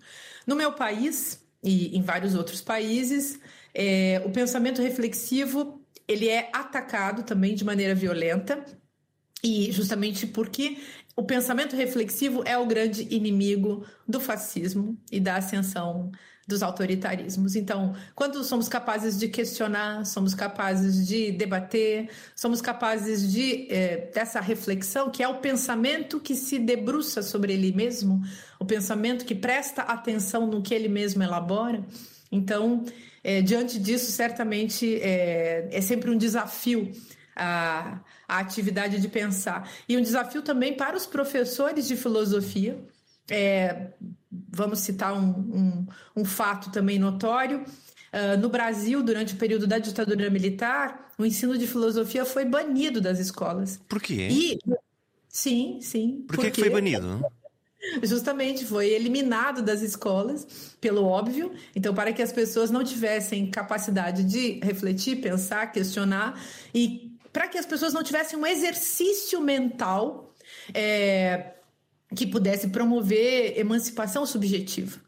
No 0.47 0.55
meu 0.55 0.71
país 0.71 1.44
e 1.65 1.97
em 1.97 2.01
vários 2.01 2.35
outros 2.35 2.61
países, 2.61 3.39
é, 3.73 4.21
o 4.25 4.29
pensamento 4.29 4.81
reflexivo 4.81 5.81
ele 6.07 6.29
é 6.29 6.49
atacado 6.53 7.23
também 7.23 7.55
de 7.55 7.65
maneira 7.65 7.95
violenta. 7.95 8.63
E 9.43 9.71
justamente 9.71 10.25
porque 10.25 10.77
o 11.15 11.23
pensamento 11.23 11.75
reflexivo 11.75 12.43
é 12.45 12.57
o 12.57 12.65
grande 12.65 13.07
inimigo 13.13 13.85
do 14.07 14.19
fascismo 14.19 14.97
e 15.11 15.19
da 15.19 15.35
ascensão 15.35 16.11
dos 16.47 16.61
autoritarismos. 16.61 17.55
Então, 17.55 17.95
quando 18.13 18.43
somos 18.43 18.69
capazes 18.69 19.17
de 19.17 19.27
questionar, 19.27 20.05
somos 20.05 20.35
capazes 20.35 21.07
de 21.07 21.31
debater, 21.31 22.09
somos 22.35 22.61
capazes 22.61 23.31
de 23.31 23.67
é, 23.71 24.11
dessa 24.13 24.39
reflexão, 24.39 25.09
que 25.09 25.23
é 25.23 25.27
o 25.27 25.39
pensamento 25.39 26.19
que 26.19 26.35
se 26.35 26.59
debruça 26.59 27.23
sobre 27.23 27.53
ele 27.53 27.71
mesmo, 27.71 28.21
o 28.59 28.65
pensamento 28.65 29.25
que 29.25 29.33
presta 29.33 29.81
atenção 29.81 30.45
no 30.45 30.61
que 30.61 30.73
ele 30.73 30.87
mesmo 30.87 31.23
elabora. 31.23 31.83
Então, 32.31 32.83
é, 33.23 33.41
diante 33.41 33.79
disso, 33.79 34.11
certamente 34.11 34.99
é, 35.01 35.67
é 35.71 35.81
sempre 35.81 36.11
um 36.11 36.17
desafio 36.17 36.91
a, 37.35 37.99
a, 38.27 38.39
atividade 38.39 39.01
de 39.01 39.07
pensar. 39.07 39.69
E 39.89 39.97
um 39.97 40.01
desafio 40.01 40.41
também 40.41 40.75
para 40.75 40.95
os 40.95 41.05
professores 41.05 41.87
de 41.87 41.95
filosofia. 41.95 42.77
É, 43.29 43.87
vamos 44.49 44.79
citar 44.79 45.13
um, 45.13 45.29
um, 45.29 45.87
um, 46.17 46.25
fato 46.25 46.71
também 46.71 46.99
notório. 46.99 47.63
Uh, 48.13 48.37
no 48.39 48.49
Brasil, 48.49 49.03
durante 49.03 49.33
o 49.33 49.37
período 49.37 49.67
da 49.67 49.77
ditadura 49.77 50.29
militar, 50.29 51.11
o 51.17 51.25
ensino 51.25 51.57
de 51.57 51.67
filosofia 51.67 52.25
foi 52.25 52.45
banido 52.45 53.01
das 53.01 53.19
escolas. 53.19 53.79
Por 53.89 54.01
quê? 54.01 54.27
E, 54.29 54.59
sim, 55.27 55.79
sim. 55.81 56.23
Por 56.27 56.37
que, 56.37 56.51
que 56.51 56.61
foi 56.61 56.69
banido? 56.69 57.21
Justamente 58.01 58.65
foi 58.65 58.89
eliminado 58.89 59.61
das 59.61 59.81
escolas, 59.81 60.75
pelo 60.81 61.03
óbvio. 61.03 61.51
Então, 61.75 61.93
para 61.93 62.11
que 62.11 62.21
as 62.21 62.31
pessoas 62.31 62.71
não 62.71 62.83
tivessem 62.83 63.49
capacidade 63.49 64.23
de 64.23 64.59
refletir, 64.63 65.21
pensar, 65.21 65.71
questionar, 65.71 66.41
e 66.73 67.15
para 67.31 67.47
que 67.47 67.57
as 67.57 67.65
pessoas 67.65 67.93
não 67.93 68.01
tivessem 68.01 68.39
um 68.39 68.45
exercício 68.45 69.41
mental 69.41 70.33
é, 70.73 71.53
que 72.15 72.27
pudesse 72.27 72.69
promover 72.69 73.57
emancipação 73.57 74.25
subjetiva. 74.25 74.99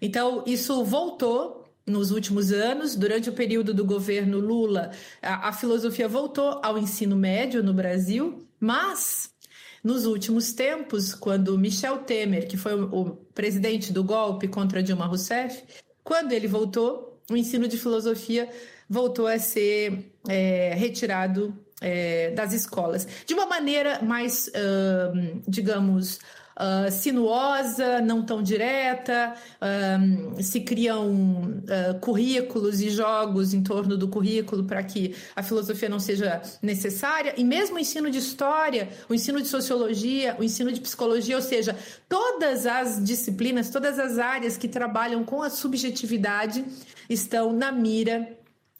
Então, 0.00 0.44
isso 0.46 0.84
voltou 0.84 1.64
nos 1.86 2.10
últimos 2.10 2.52
anos, 2.52 2.94
durante 2.94 3.30
o 3.30 3.32
período 3.32 3.72
do 3.72 3.84
governo 3.84 4.38
Lula, 4.38 4.90
a, 5.22 5.48
a 5.48 5.52
filosofia 5.52 6.06
voltou 6.06 6.60
ao 6.62 6.78
ensino 6.78 7.16
médio 7.16 7.62
no 7.62 7.72
Brasil, 7.72 8.46
mas 8.60 9.30
nos 9.82 10.04
últimos 10.04 10.52
tempos, 10.52 11.14
quando 11.14 11.56
Michel 11.56 11.98
Temer, 11.98 12.46
que 12.46 12.56
foi 12.56 12.74
o 12.74 13.16
presidente 13.34 13.92
do 13.92 14.04
golpe 14.04 14.48
contra 14.48 14.82
Dilma 14.82 15.06
Rousseff, 15.06 15.62
quando 16.04 16.32
ele 16.32 16.46
voltou, 16.46 17.20
o 17.30 17.36
ensino 17.36 17.66
de 17.66 17.78
filosofia 17.78 18.48
voltou 18.88 19.26
a 19.26 19.38
ser 19.38 20.12
é, 20.28 20.74
retirado 20.74 21.56
é, 21.80 22.30
das 22.30 22.52
escolas. 22.52 23.06
De 23.26 23.34
uma 23.34 23.46
maneira 23.46 24.00
mais, 24.02 24.48
uh, 24.48 25.40
digamos, 25.46 26.18
uh, 26.58 26.90
sinuosa, 26.90 28.00
não 28.00 28.22
tão 28.24 28.42
direta, 28.42 29.34
se 30.40 30.60
criam 30.60 31.10
uh, 31.10 31.98
currículos 32.00 32.80
e 32.80 32.90
jogos 32.90 33.54
em 33.54 33.62
torno 33.62 33.96
do 33.96 34.08
currículo 34.08 34.64
para 34.64 34.82
que 34.82 35.14
a 35.34 35.42
filosofia 35.42 35.88
não 35.88 36.00
seja 36.00 36.42
necessária, 36.60 37.34
e 37.36 37.44
mesmo 37.44 37.76
o 37.76 37.78
ensino 37.78 38.10
de 38.10 38.18
história, 38.18 38.88
o 39.08 39.14
ensino 39.14 39.40
de 39.40 39.48
sociologia, 39.48 40.36
o 40.38 40.44
ensino 40.44 40.72
de 40.72 40.80
psicologia, 40.80 41.36
ou 41.36 41.42
seja, 41.42 41.76
todas 42.08 42.66
as 42.66 43.02
disciplinas, 43.02 43.70
todas 43.70 43.98
as 43.98 44.18
áreas 44.18 44.56
que 44.56 44.68
trabalham 44.68 45.24
com 45.24 45.42
a 45.42 45.50
subjetividade 45.50 46.64
estão 47.08 47.52
na 47.52 47.72
mira 47.72 48.37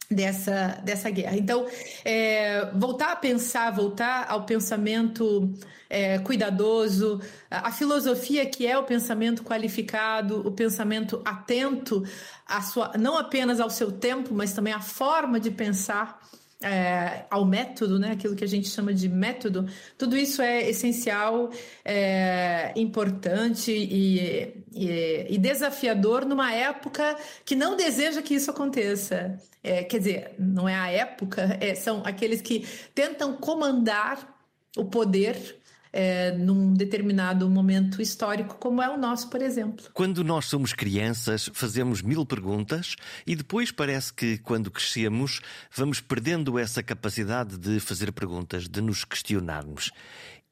dessa, 0.09 0.79
dessa 0.83 1.09
guerra. 1.09 1.37
Então, 1.37 1.67
é, 2.03 2.71
voltar 2.73 3.11
a 3.11 3.15
pensar, 3.15 3.71
voltar 3.71 4.25
ao 4.27 4.43
pensamento 4.43 5.53
é, 5.89 6.17
cuidadoso, 6.19 7.21
a, 7.49 7.71
filosofia 7.71 8.45
que 8.45 8.65
é 8.65 8.77
o 8.77 8.83
pensamento 8.83 9.43
qualificado, 9.43 10.47
o 10.47 10.51
pensamento 10.51 11.21
atento, 11.23 12.03
a 12.45 12.61
sua, 12.61 12.93
não 12.97 13.17
apenas 13.17 13.59
ao 13.59 13.69
seu 13.69 13.91
tempo, 13.91 14.33
mas 14.33 14.53
também 14.53 14.73
à 14.73 14.81
forma 14.81 15.39
de 15.39 15.51
pensar 15.51 16.19
é, 16.61 17.25
ao 17.29 17.45
método, 17.45 17.97
né? 17.97 18.11
aquilo 18.11 18.35
que 18.35 18.43
a 18.43 18.47
gente 18.47 18.67
chama 18.67 18.93
de 18.93 19.07
método, 19.07 19.67
tudo 19.97 20.17
isso 20.17 20.41
é 20.41 20.69
essencial, 20.69 21.49
é, 21.85 22.73
importante 22.75 23.71
e, 23.71 24.63
e, 24.73 25.27
e, 25.29 25.37
desafiador 25.37 26.25
numa 26.25 26.53
época 26.53 27.17
que 27.45 27.55
não 27.55 27.77
deseja 27.77 28.21
que 28.21 28.33
isso 28.33 28.51
aconteça. 28.51 29.37
É, 29.63 29.83
quer 29.83 29.99
dizer, 29.99 30.35
não 30.37 30.67
é 30.67 30.75
a 30.75 30.89
época, 30.89 31.57
é, 31.61 31.75
são 31.75 32.01
aqueles 32.05 32.41
que 32.41 32.67
tentam 32.93 33.35
comandar 33.37 34.37
o 34.77 34.85
poder 34.85 35.58
é, 35.91 36.31
num 36.31 36.73
determinado 36.73 37.49
momento 37.49 38.01
histórico, 38.01 38.55
como 38.55 38.81
é 38.81 38.89
o 38.89 38.97
nosso, 38.97 39.29
por 39.29 39.41
exemplo. 39.41 39.89
Quando 39.93 40.23
nós 40.23 40.45
somos 40.45 40.73
crianças, 40.73 41.49
fazemos 41.53 42.01
mil 42.01 42.25
perguntas 42.25 42.95
e 43.25 43.35
depois 43.35 43.71
parece 43.71 44.13
que, 44.13 44.37
quando 44.37 44.71
crescemos, 44.71 45.41
vamos 45.75 45.99
perdendo 45.99 46.57
essa 46.59 46.83
capacidade 46.83 47.57
de 47.57 47.79
fazer 47.79 48.11
perguntas, 48.11 48.67
de 48.67 48.81
nos 48.81 49.03
questionarmos. 49.03 49.91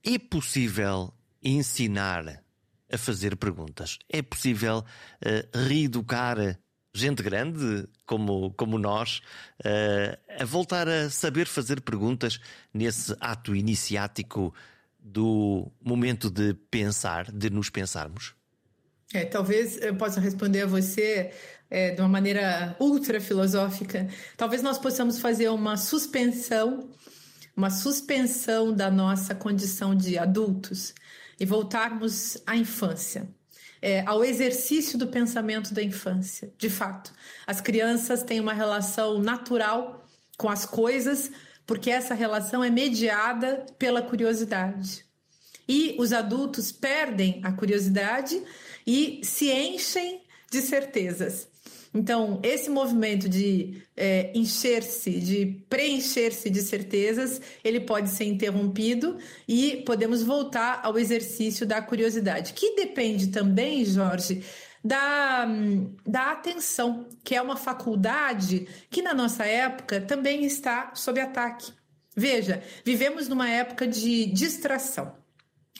É 0.03 0.17
possível 0.17 1.13
ensinar 1.44 2.44
a 2.91 2.98
fazer 2.98 3.36
perguntas? 3.36 4.00
É 4.10 4.22
possível 4.22 4.79
uh, 4.79 5.67
reeducar 5.67 6.58
gente 6.94 7.22
grande 7.22 7.88
como, 8.06 8.51
como 8.53 8.79
nós 8.79 9.22
uh, 9.60 10.41
a 10.41 10.46
voltar 10.46 10.88
a 10.88 11.10
saber 11.10 11.46
fazer 11.46 11.82
perguntas 11.82 12.39
nesse 12.74 13.15
ato 13.20 13.56
iniciático 13.56 14.53
do 15.08 15.72
momento 15.82 16.30
de 16.30 16.54
pensar, 16.70 17.32
de 17.32 17.50
nos 17.50 17.70
pensarmos? 17.70 18.36
É, 19.14 19.24
talvez 19.24 19.82
eu 19.82 19.96
possa 19.96 20.20
responder 20.20 20.64
a 20.64 20.68
você 20.68 21.32
é, 21.70 21.92
de 21.92 22.02
uma 22.02 22.10
maneira 22.10 22.76
ultra 22.80 23.22
filosófica. 23.22 24.08
Talvez 24.36 24.62
nós 24.62 24.78
possamos 24.78 25.20
fazer 25.20 25.50
uma 25.50 25.78
suspensão, 25.78 26.90
uma 27.56 27.70
suspensão 27.70 28.74
da 28.74 28.92
nossa 28.92 29.34
condição 29.34 29.96
de 29.96 30.18
adultos 30.18 30.94
e 31.40 31.46
voltarmos 31.46 32.38
à 32.46 32.56
infância. 32.56 33.30
É, 33.80 34.04
ao 34.08 34.26
exercício 34.26 34.98
do 34.98 35.06
pensamento 35.06 35.72
da 35.72 35.84
infância. 35.84 36.52
De 36.58 36.68
fato, 36.68 37.14
as 37.46 37.62
crianças 37.62 38.24
têm 38.24 38.40
uma 38.40 38.52
relação 38.52 39.22
natural 39.22 40.04
com 40.36 40.50
as 40.50 40.66
coisas, 40.66 41.32
porque 41.68 41.92
essa 41.92 42.16
relação 42.16 42.64
é 42.64 42.70
mediada 42.70 43.66
pela 43.78 44.02
curiosidade. 44.02 45.06
E 45.68 45.98
os 46.00 46.14
adultos 46.14 46.72
perdem 46.72 47.42
a 47.44 47.52
curiosidade 47.52 48.42
e 48.88 49.20
se 49.22 49.52
enchem 49.52 50.22
de 50.50 50.62
certezas. 50.62 51.50
Então, 51.94 52.40
esse 52.44 52.70
movimento 52.70 53.28
de 53.28 53.82
é, 53.96 54.32
encher-se, 54.34 55.20
de 55.20 55.64
preencher-se 55.70 56.50
de 56.50 56.62
certezas, 56.62 57.42
ele 57.64 57.80
pode 57.80 58.10
ser 58.12 58.26
interrompido 58.26 59.18
e 59.48 59.84
podemos 59.86 60.22
voltar 60.22 60.82
ao 60.84 60.98
exercício 60.98 61.66
da 61.66 61.82
curiosidade, 61.82 62.54
que 62.54 62.76
depende 62.76 63.28
também, 63.28 63.84
Jorge, 63.84 64.44
da, 64.84 65.48
da 66.06 66.32
atenção, 66.32 67.08
que 67.24 67.36
é 67.36 67.42
uma 67.42 67.58
faculdade 67.58 68.68
que 68.90 69.02
na 69.02 69.14
nossa 69.14 69.46
época 69.46 70.02
também 70.02 70.46
está 70.46 70.92
sob 70.94 71.20
ataque. 71.20 71.72
Veja, 72.16 72.64
vivemos 72.84 73.28
numa 73.28 73.50
época 73.50 73.88
de 73.88 74.26
distração. 74.28 75.16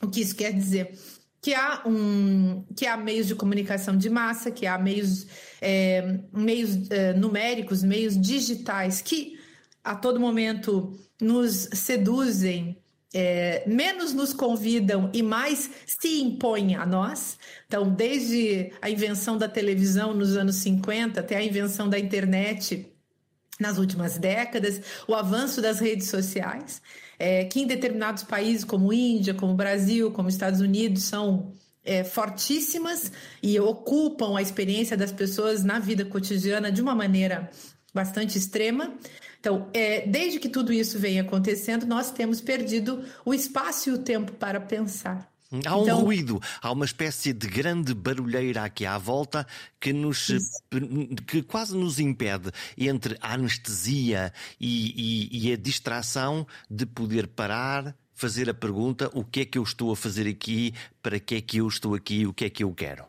O 0.02 0.08
que 0.08 0.22
isso 0.22 0.36
quer 0.36 0.54
dizer? 0.54 0.94
que 1.42 1.54
há 1.54 1.84
um 1.86 2.66
que 2.76 2.86
há 2.86 2.98
meios 2.98 3.28
de 3.28 3.36
comunicação 3.36 3.96
de 3.96 4.10
massa, 4.10 4.52
que 4.52 4.66
há 4.66 4.78
meios 4.78 5.28
é, 5.62 6.20
meios 6.34 6.90
é, 6.90 7.14
numéricos, 7.14 7.84
meios 7.84 8.20
digitais 8.20 9.02
que 9.02 9.40
a 9.84 9.96
todo 9.96 10.20
momento 10.20 10.92
nos 11.22 11.70
seduzem, 11.74 12.78
é, 13.14 13.64
menos 13.68 14.14
nos 14.14 14.34
convidam 14.34 15.10
e 15.14 15.24
mais 15.24 15.70
se 15.86 16.22
impõem 16.22 16.76
a 16.76 16.86
nós. 16.86 17.38
Então, 17.66 17.90
desde 17.90 18.72
a 18.82 18.90
invenção 18.90 19.38
da 19.38 19.48
televisão 19.48 20.14
nos 20.14 20.36
anos 20.36 20.58
50 20.58 21.20
até 21.20 21.36
a 21.36 21.44
invenção 21.44 21.90
da 21.90 21.98
internet 21.98 22.92
nas 23.60 23.78
últimas 23.78 24.18
décadas, 24.18 24.82
o 25.08 25.16
avanço 25.16 25.62
das 25.62 25.80
redes 25.80 26.10
sociais 26.10 26.82
é, 27.20 27.46
que 27.46 27.62
em 27.62 27.68
determinados 27.68 28.24
países, 28.24 28.64
como 28.64 28.94
Índia, 28.94 29.34
como 29.34 29.54
Brasil, 29.56 30.12
como 30.12 30.30
Estados 30.30 30.62
Unidos, 30.62 31.04
são 31.04 31.54
é, 31.84 32.04
fortíssimas 32.04 33.12
e 33.42 33.60
ocupam 33.60 34.38
a 34.38 34.42
experiência 34.42 34.96
das 34.96 35.12
pessoas 35.12 35.64
na 35.64 35.80
vida 35.80 36.06
cotidiana 36.06 36.72
de 36.72 36.82
uma 36.82 36.94
maneira 36.94 37.50
bastante 37.94 38.38
extrema. 38.38 38.94
Então, 39.40 39.70
é, 39.74 40.06
desde 40.08 40.40
que 40.40 40.50
tudo 40.50 40.74
isso 40.74 41.00
vem 41.00 41.20
acontecendo, 41.20 41.86
nós 41.86 42.12
temos 42.12 42.42
perdido 42.42 43.04
o 43.24 43.34
espaço 43.34 43.90
e 43.90 43.94
o 43.94 43.98
tempo 43.98 44.32
para 44.34 44.60
pensar. 44.60 45.30
Há 45.66 45.78
um 45.78 45.84
então, 45.84 46.02
ruído, 46.02 46.42
há 46.62 46.72
uma 46.72 46.84
espécie 46.84 47.32
de 47.32 47.48
grande 47.48 47.94
barulheira 47.94 48.66
aqui 48.66 48.86
à 48.86 48.98
volta 48.98 49.48
que 49.80 49.94
nos 49.94 50.28
que 51.26 51.42
quase 51.42 51.76
nos 51.76 52.00
impede 52.00 52.52
entre 52.78 53.18
a 53.22 53.34
anestesia 53.34 54.34
e, 54.60 55.30
e, 55.32 55.48
e, 55.48 55.54
a 55.54 55.56
distração 55.56 56.46
de 56.70 56.86
poder 56.86 57.28
parar, 57.28 57.96
fazer 58.14 58.50
a 58.50 58.54
pergunta: 58.54 59.10
o 59.14 59.24
que 59.24 59.42
é 59.42 59.46
que 59.46 59.58
eu 59.58 59.64
estou 59.64 59.94
a 59.94 59.96
fazer 59.96 60.28
aqui, 60.28 60.74
para 61.02 61.18
que 61.18 61.36
é 61.36 61.42
que 61.42 61.58
eu 61.60 61.68
estou 61.68 61.96
aqui, 61.96 62.28
o 62.28 62.34
que 62.34 62.44
é 62.44 62.50
que 62.50 62.66
eu 62.66 62.74
quero. 62.74 63.06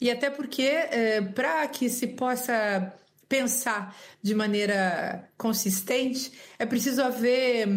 E 0.00 0.10
até 0.10 0.30
porque, 0.30 0.62
eh, 0.62 1.20
para 1.20 1.68
que 1.68 1.90
se 1.90 2.06
possa 2.06 2.90
pensar 3.30 3.96
de 4.20 4.34
maneira 4.34 5.30
consistente, 5.38 6.32
é 6.58 6.66
preciso 6.66 7.00
haver 7.00 7.68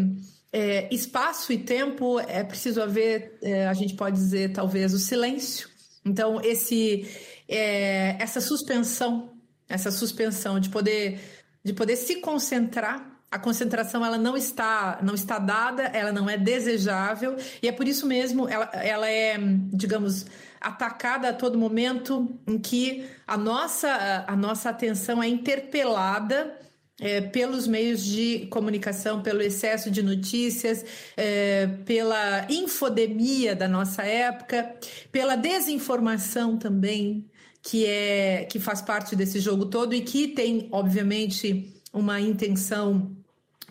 é, 0.52 0.94
espaço 0.94 1.54
e 1.54 1.60
tempo 1.60 2.20
é 2.20 2.44
preciso 2.44 2.82
haver, 2.82 3.38
é, 3.42 3.68
a 3.68 3.74
gente 3.74 3.94
pode 3.94 4.18
dizer 4.18 4.52
talvez 4.52 4.94
o 4.96 5.00
silêncio. 5.00 5.70
Então 6.04 6.42
esse 6.44 7.08
é, 7.48 8.18
essa 8.20 8.42
suspensão, 8.42 9.34
essa 9.70 9.92
suspensão 9.92 10.60
de 10.60 10.70
poder 10.70 11.22
de 11.64 11.72
poder 11.72 11.96
se 11.96 12.16
concentrar 12.16 13.14
a 13.30 13.40
concentração 13.40 14.04
ela 14.04 14.18
não 14.18 14.36
está 14.36 15.00
não 15.04 15.14
está 15.14 15.38
dada, 15.38 15.84
ela 15.84 16.12
não 16.12 16.28
é 16.28 16.36
desejável 16.36 17.38
e 17.62 17.68
é 17.68 17.72
por 17.72 17.88
isso 17.88 18.08
mesmo 18.08 18.50
ela, 18.50 18.66
ela 18.74 19.08
é, 19.08 19.38
digamos, 19.72 20.26
atacada 20.64 21.30
a 21.30 21.34
todo 21.34 21.58
momento 21.58 22.40
em 22.48 22.58
que 22.58 23.06
a 23.28 23.38
nossa 23.38 24.26
a 24.28 24.36
nossa 24.36 24.70
atenção 24.70 25.22
é 25.22 25.28
interpelada 25.28 26.58
é, 27.00 27.22
pelos 27.22 27.68
meios 27.68 28.04
de 28.04 28.48
comunicação, 28.48 29.22
pelo 29.22 29.42
excesso 29.42 29.90
de 29.90 30.02
notícias, 30.02 30.86
é, 31.18 31.68
pela 31.86 32.46
infodemia 32.50 33.56
da 33.56 33.68
nossa 33.68 34.04
época, 34.04 34.76
pela 35.12 35.36
desinformação 35.36 36.58
também, 36.58 37.30
que 37.62 37.86
é 37.86 38.46
que 38.50 38.60
faz 38.60 38.82
parte 38.82 39.16
desse 39.16 39.40
jogo 39.40 39.66
todo 39.66 39.94
e 39.94 40.02
que 40.02 40.30
tem, 40.30 40.68
obviamente, 40.72 41.74
uma 41.92 42.20
intenção 42.20 43.12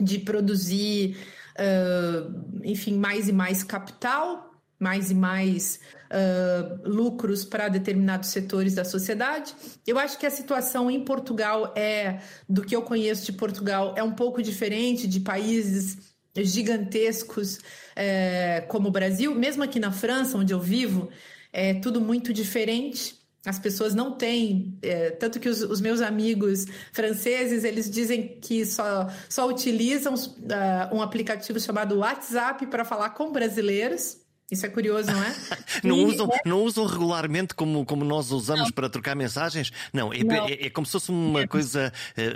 de 0.01 0.19
produzir, 0.19 1.17
uh, 1.59 2.61
enfim, 2.65 2.97
mais 2.97 3.29
e 3.29 3.33
mais 3.33 3.63
capital, 3.63 4.52
mais 4.83 5.13
e 5.13 5.15
mais 5.15 5.79
uh, 6.11 6.89
lucros 6.89 7.45
para 7.45 7.69
determinados 7.69 8.31
setores 8.31 8.75
da 8.75 8.85
sociedade. 8.85 9.55
Eu 9.87 9.97
acho 9.97 10.19
que 10.19 10.27
a 10.27 10.31
situação 10.31 10.91
em 10.91 11.05
Portugal 11.05 11.73
é, 11.77 12.21
do 12.49 12.63
que 12.63 12.75
eu 12.75 12.83
conheço 12.83 13.25
de 13.25 13.33
Portugal, 13.33 13.95
é 13.97 14.03
um 14.03 14.13
pouco 14.13 14.43
diferente 14.43 15.07
de 15.07 15.21
países 15.21 16.13
gigantescos 16.37 17.61
é, 17.95 18.65
como 18.69 18.89
o 18.89 18.91
Brasil. 18.91 19.35
Mesmo 19.37 19.63
aqui 19.63 19.79
na 19.79 19.93
França, 19.93 20.37
onde 20.37 20.53
eu 20.53 20.61
vivo, 20.61 21.11
é 21.53 21.75
tudo 21.75 22.01
muito 22.01 22.33
diferente. 22.33 23.23
As 23.45 23.59
pessoas 23.59 23.95
não 23.95 24.17
têm, 24.17 24.79
é, 24.83 25.11
tanto 25.11 25.39
que 25.39 25.49
os, 25.49 25.63
os, 25.63 25.81
meus 25.81 26.01
amigos 26.01 26.65
franceses 26.93 27.65
eles 27.65 27.91
dizem 27.91 28.39
que 28.41 28.65
só, 28.65 29.09
só 29.29 29.49
utilizam 29.49 30.15
uh, 30.15 30.95
um 30.95 31.03
aplicativo 31.03 31.59
chamado 31.59 31.99
WhatsApp 31.99 32.67
para 32.67 32.85
falar 32.85 33.11
com 33.11 33.33
brasileiros. 33.33 34.22
Isso 34.51 34.67
é 34.67 34.69
curioso, 34.69 35.11
não 35.11 35.23
é? 35.23 35.35
não, 35.83 35.97
e... 35.97 36.05
usam, 36.05 36.29
é... 36.33 36.49
não 36.49 36.63
usam 36.63 36.85
regularmente 36.87 37.55
como, 37.55 37.85
como 37.87 38.05
nós 38.05 38.31
usamos 38.31 38.67
não. 38.67 38.73
para 38.73 38.89
trocar 38.89 39.15
mensagens? 39.15 39.73
Não, 39.93 40.13
é, 40.13 40.23
não. 40.23 40.49
é, 40.49 40.67
é 40.67 40.71
como 40.71 40.87
se 40.87 40.93
fosse 40.93 41.11
uma 41.11 41.47
coisa, 41.47 41.93
eh, 42.17 42.35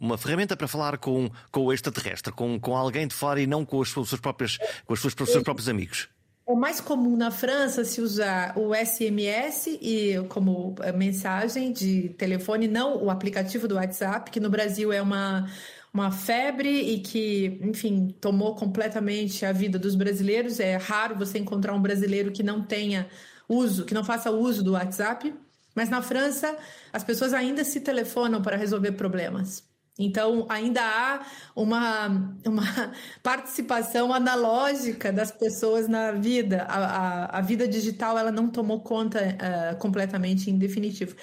uma 0.00 0.18
ferramenta 0.18 0.56
para 0.56 0.66
falar 0.66 0.98
com, 0.98 1.30
com 1.50 1.60
o 1.60 1.72
extraterrestre, 1.72 2.32
com, 2.32 2.58
com 2.58 2.76
alguém 2.76 3.06
de 3.06 3.14
fora 3.14 3.40
e 3.40 3.46
não 3.46 3.64
com, 3.64 3.80
as 3.80 3.88
suas 3.90 4.12
próprias, 4.14 4.58
com 4.84 4.94
os 4.94 5.00
seus, 5.00 5.14
os 5.18 5.30
seus 5.30 5.44
próprios 5.44 5.68
amigos. 5.68 6.08
É 6.48 6.54
mais 6.54 6.80
comum 6.80 7.16
na 7.16 7.30
França 7.30 7.84
se 7.84 8.00
usar 8.00 8.58
o 8.58 8.74
SMS 8.74 9.78
e 9.80 10.16
como 10.28 10.74
mensagem 10.94 11.72
de 11.72 12.08
telefone, 12.18 12.66
não 12.66 13.02
o 13.04 13.10
aplicativo 13.10 13.68
do 13.68 13.76
WhatsApp, 13.76 14.28
que 14.30 14.40
no 14.40 14.50
Brasil 14.50 14.92
é 14.92 15.00
uma 15.00 15.48
uma 15.92 16.10
febre 16.10 16.68
e 16.68 17.00
que, 17.00 17.58
enfim, 17.62 18.08
tomou 18.20 18.54
completamente 18.54 19.44
a 19.44 19.52
vida 19.52 19.78
dos 19.78 19.94
brasileiros. 19.94 20.58
É 20.60 20.76
raro 20.76 21.16
você 21.16 21.38
encontrar 21.38 21.74
um 21.74 21.82
brasileiro 21.82 22.32
que 22.32 22.42
não 22.42 22.64
tenha 22.64 23.08
uso, 23.48 23.84
que 23.84 23.94
não 23.94 24.04
faça 24.04 24.30
uso 24.30 24.62
do 24.62 24.72
WhatsApp. 24.72 25.34
Mas 25.74 25.88
na 25.88 26.02
França, 26.02 26.56
as 26.92 27.04
pessoas 27.04 27.32
ainda 27.34 27.64
se 27.64 27.80
telefonam 27.80 28.42
para 28.42 28.56
resolver 28.56 28.92
problemas. 28.92 29.71
Então, 29.98 30.46
ainda 30.48 30.80
há 30.82 31.26
uma, 31.54 32.08
uma 32.46 32.62
participação 33.22 34.12
analógica 34.12 35.12
das 35.12 35.30
pessoas 35.30 35.86
na 35.86 36.12
vida. 36.12 36.62
A, 36.62 36.78
a, 36.78 37.38
a 37.38 37.40
vida 37.42 37.68
digital 37.68 38.18
ela 38.18 38.32
não 38.32 38.48
tomou 38.48 38.80
conta 38.80 39.20
uh, 39.20 39.76
completamente 39.76 40.50
em 40.50 40.56
definitivo. 40.56 41.14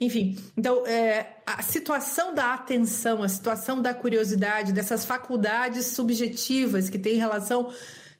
Enfim, 0.00 0.38
então, 0.56 0.86
é, 0.86 1.38
a 1.44 1.62
situação 1.62 2.32
da 2.32 2.54
atenção, 2.54 3.22
a 3.22 3.28
situação 3.28 3.82
da 3.82 3.92
curiosidade, 3.92 4.72
dessas 4.72 5.04
faculdades 5.04 5.86
subjetivas 5.86 6.88
que 6.88 6.98
têm 6.98 7.16
relação 7.16 7.72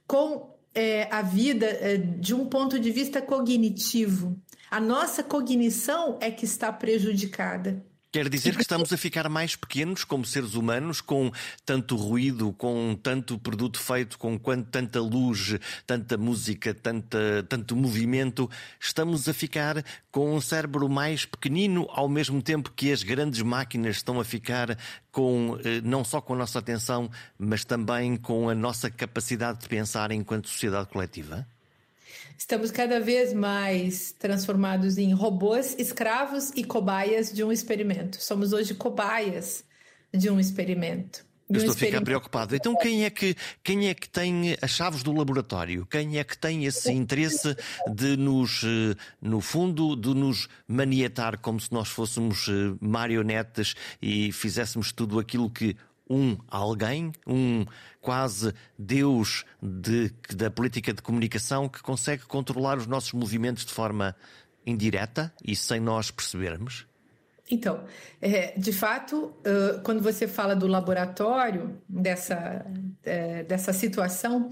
com 0.07 0.53
é, 0.75 1.09
a 1.13 1.23
vida 1.23 1.67
é, 1.67 1.97
de 1.97 2.35
um 2.35 2.47
ponto 2.47 2.79
de 2.79 2.91
vista 2.91 3.23
cognitivo. 3.23 4.37
A 4.71 4.81
nossa 4.81 5.23
cognição 5.23 6.19
é 6.21 6.31
que 6.31 6.45
está 6.45 6.73
prejudicada. 6.73 7.85
Quer 8.13 8.29
dizer 8.29 8.55
que 8.55 8.61
estamos 8.61 8.93
a 8.93 8.99
ficar 8.99 9.27
mais 9.31 9.57
pequenos 9.57 10.05
como 10.05 10.23
seres 10.27 10.53
humanos, 10.53 11.01
com 11.01 11.33
tanto 11.65 11.97
ruído, 11.97 12.53
com 12.53 12.95
tanto 13.03 13.39
produto 13.39 13.81
feito, 13.81 14.19
com 14.19 14.37
tanta 14.39 15.01
luz, 15.01 15.59
tanta 15.87 16.19
música, 16.19 16.75
tanta, 16.75 17.43
tanto 17.49 17.75
movimento. 17.75 18.51
Estamos 18.79 19.27
a 19.31 19.33
ficar 19.33 19.83
com 20.11 20.37
um 20.37 20.43
cérebro 20.43 20.91
mais 20.91 21.25
pequenino, 21.25 21.87
ao 21.89 22.07
mesmo 22.07 22.43
tempo 22.43 22.71
que 22.77 22.93
as 22.93 23.03
grandes 23.03 23.41
máquinas 23.41 23.97
estão 23.97 24.21
a 24.21 24.25
ficar 24.25 24.77
com 25.11 25.59
eh, 25.65 25.81
não 25.83 26.05
só 26.05 26.21
com 26.21 26.35
a 26.35 26.37
nossa 26.37 26.59
atenção, 26.59 27.11
mas 27.39 27.65
também 27.65 28.19
com 28.19 28.51
a 28.51 28.55
nossa 28.55 28.91
capacidade 28.91 29.61
de 29.61 29.69
pensar 29.71 30.13
enquanto 30.13 30.51
sociedade 30.51 30.91
coletiva? 30.91 31.47
Estamos 32.43 32.73
cada 32.73 32.99
vez 32.99 33.33
mais 33.33 34.11
transformados 34.19 34.99
em 34.99 35.15
robôs, 35.15 35.77
escravos 35.79 36.51
e 36.57 36.65
cobaias 36.65 37.33
de 37.33 37.45
um 37.45 37.53
experimento. 37.53 38.21
Somos 38.21 38.53
hoje 38.53 38.75
cobaias 38.75 39.65
de 40.13 40.29
um 40.29 40.41
experimento. 40.41 41.25
Eu 41.49 41.59
estou 41.59 41.73
a 41.73 41.77
ficar 41.77 42.03
preocupado. 42.03 42.57
Então, 42.57 42.75
quem 42.75 43.05
é, 43.05 43.11
que, 43.11 43.37
quem 43.63 43.89
é 43.89 43.95
que 43.95 44.09
tem 44.09 44.57
as 44.61 44.73
chaves 44.73 45.05
do 45.05 45.13
laboratório? 45.13 45.87
Quem 45.87 46.19
é 46.19 46.25
que 46.25 46.37
tem 46.37 46.65
esse 46.65 46.91
interesse 46.91 47.57
de 47.95 48.17
nos, 48.17 48.63
eh, 48.65 48.97
no 49.21 49.41
fundo, 49.41 49.95
de 49.95 50.13
nos 50.13 50.49
maniatar 50.67 51.39
como 51.39 51.61
se 51.61 51.73
nós 51.73 51.91
fôssemos 51.91 52.49
eh, 52.49 52.75
marionetes 52.81 53.77
e 54.01 54.33
fizéssemos 54.33 54.91
tudo 54.91 55.21
aquilo 55.21 55.49
que 55.49 55.77
um 56.09 56.37
alguém, 56.49 57.13
um 57.27 57.65
quase 58.01 58.53
Deus 58.79 59.45
de, 59.63 60.13
da 60.35 60.51
política 60.51 60.93
de 60.93 61.03
comunicação 61.03 61.69
que 61.69 61.83
consegue 61.83 62.25
controlar 62.25 62.79
os 62.79 62.87
nossos 62.87 63.13
movimentos 63.13 63.65
de 63.65 63.73
forma 63.73 64.15
indireta 64.67 65.33
e 65.45 65.57
sem 65.57 65.81
nós 65.81 66.11
percebermos? 66.11 66.87
Então, 67.51 67.85
é, 68.21 68.59
de 68.59 68.73
fato, 68.73 69.35
quando 69.83 70.01
você 70.01 70.27
fala 70.27 70.55
do 70.55 70.67
laboratório, 70.67 71.77
dessa, 71.89 72.65
é, 73.03 73.43
dessa 73.43 73.73
situação, 73.73 74.51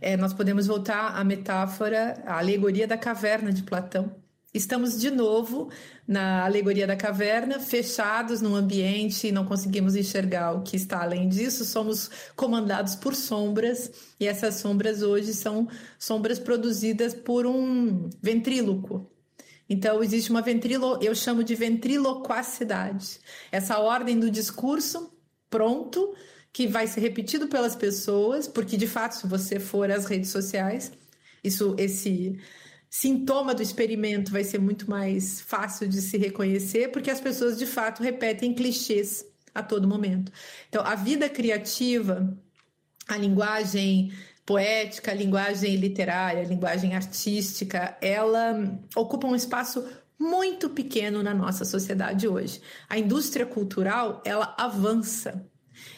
é, 0.00 0.16
nós 0.16 0.32
podemos 0.32 0.66
voltar 0.66 1.16
à 1.16 1.22
metáfora, 1.22 2.22
à 2.26 2.38
alegoria 2.38 2.88
da 2.88 2.96
caverna 2.96 3.52
de 3.52 3.62
Platão, 3.62 4.14
Estamos 4.52 5.00
de 5.00 5.12
novo 5.12 5.70
na 6.06 6.44
alegoria 6.44 6.84
da 6.84 6.96
caverna, 6.96 7.60
fechados 7.60 8.40
num 8.40 8.56
ambiente 8.56 9.28
e 9.28 9.32
não 9.32 9.46
conseguimos 9.46 9.94
enxergar 9.94 10.52
o 10.52 10.62
que 10.62 10.76
está 10.76 11.02
além 11.02 11.28
disso. 11.28 11.64
Somos 11.64 12.10
comandados 12.34 12.96
por 12.96 13.14
sombras 13.14 13.92
e 14.18 14.26
essas 14.26 14.56
sombras 14.56 15.02
hoje 15.02 15.34
são 15.34 15.68
sombras 15.96 16.40
produzidas 16.40 17.14
por 17.14 17.46
um 17.46 18.10
ventríloco. 18.20 19.08
Então 19.68 20.02
existe 20.02 20.30
uma 20.30 20.42
ventrilo, 20.42 20.98
eu 21.00 21.14
chamo 21.14 21.44
de 21.44 21.54
ventriloquacidade. 21.54 23.20
Essa 23.52 23.78
ordem 23.78 24.18
do 24.18 24.28
discurso 24.28 25.12
pronto 25.48 26.12
que 26.52 26.66
vai 26.66 26.88
ser 26.88 27.02
repetido 27.02 27.46
pelas 27.46 27.76
pessoas, 27.76 28.48
porque 28.48 28.76
de 28.76 28.88
fato, 28.88 29.12
se 29.12 29.28
você 29.28 29.60
for 29.60 29.88
às 29.92 30.06
redes 30.06 30.30
sociais, 30.30 30.90
isso 31.44 31.76
esse 31.78 32.36
sintoma 32.90 33.54
do 33.54 33.62
experimento 33.62 34.32
vai 34.32 34.42
ser 34.42 34.58
muito 34.58 34.90
mais 34.90 35.40
fácil 35.40 35.86
de 35.86 36.02
se 36.02 36.18
reconhecer, 36.18 36.88
porque 36.88 37.10
as 37.10 37.20
pessoas 37.20 37.56
de 37.56 37.64
fato 37.64 38.02
repetem 38.02 38.52
clichês 38.52 39.24
a 39.54 39.62
todo 39.62 39.86
momento. 39.86 40.32
Então, 40.68 40.84
a 40.84 40.96
vida 40.96 41.28
criativa, 41.28 42.36
a 43.06 43.16
linguagem 43.16 44.12
poética, 44.44 45.12
a 45.12 45.14
linguagem 45.14 45.76
literária, 45.76 46.42
a 46.42 46.46
linguagem 46.46 46.96
artística, 46.96 47.96
ela 48.00 48.76
ocupa 48.96 49.28
um 49.28 49.36
espaço 49.36 49.88
muito 50.18 50.68
pequeno 50.68 51.22
na 51.22 51.32
nossa 51.32 51.64
sociedade 51.64 52.26
hoje. 52.26 52.60
A 52.88 52.98
indústria 52.98 53.46
cultural 53.46 54.20
ela 54.24 54.54
avança 54.58 55.48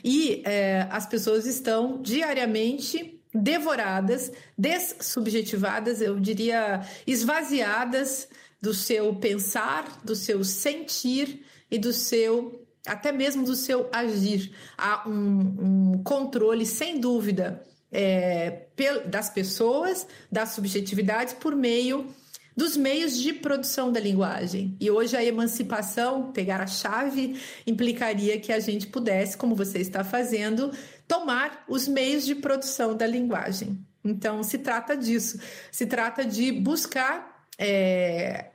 e 0.04 0.42
é, 0.44 0.86
as 0.90 1.06
pessoas 1.06 1.46
estão 1.46 2.00
diariamente 2.02 3.21
devoradas, 3.34 4.30
dessubjetivadas, 4.56 6.00
eu 6.00 6.18
diria 6.20 6.86
esvaziadas 7.06 8.28
do 8.60 8.74
seu 8.74 9.14
pensar, 9.14 10.00
do 10.04 10.14
seu 10.14 10.44
sentir 10.44 11.44
e 11.70 11.78
do 11.78 11.92
seu 11.92 12.60
até 12.86 13.12
mesmo 13.12 13.44
do 13.44 13.54
seu 13.54 13.88
agir. 13.92 14.52
Há 14.76 15.08
um, 15.08 15.92
um 15.94 16.02
controle, 16.02 16.66
sem 16.66 16.98
dúvida, 16.98 17.62
é, 17.92 18.66
das 19.06 19.30
pessoas, 19.30 20.06
das 20.30 20.50
subjetividades, 20.50 21.32
por 21.34 21.54
meio 21.54 22.12
dos 22.56 22.76
meios 22.76 23.16
de 23.16 23.32
produção 23.32 23.90
da 23.90 23.98
linguagem. 23.98 24.76
E 24.78 24.90
hoje 24.90 25.16
a 25.16 25.24
emancipação, 25.24 26.32
pegar 26.32 26.60
a 26.60 26.66
chave, 26.66 27.40
implicaria 27.66 28.38
que 28.38 28.52
a 28.52 28.60
gente 28.60 28.86
pudesse, 28.86 29.36
como 29.36 29.54
você 29.54 29.78
está 29.78 30.04
fazendo, 30.04 30.70
tomar 31.12 31.64
os 31.68 31.86
meios 31.86 32.24
de 32.24 32.34
produção 32.34 32.96
da 32.96 33.06
linguagem. 33.06 33.86
Então, 34.02 34.42
se 34.42 34.56
trata 34.56 34.96
disso. 34.96 35.38
Se 35.70 35.84
trata 35.84 36.24
de 36.24 36.50
buscar 36.50 37.44
é, 37.58 38.50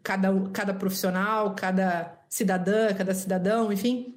cada, 0.00 0.28
cada 0.52 0.72
profissional, 0.72 1.56
cada 1.56 2.16
cidadã, 2.28 2.94
cada 2.94 3.12
cidadão, 3.14 3.72
enfim, 3.72 4.16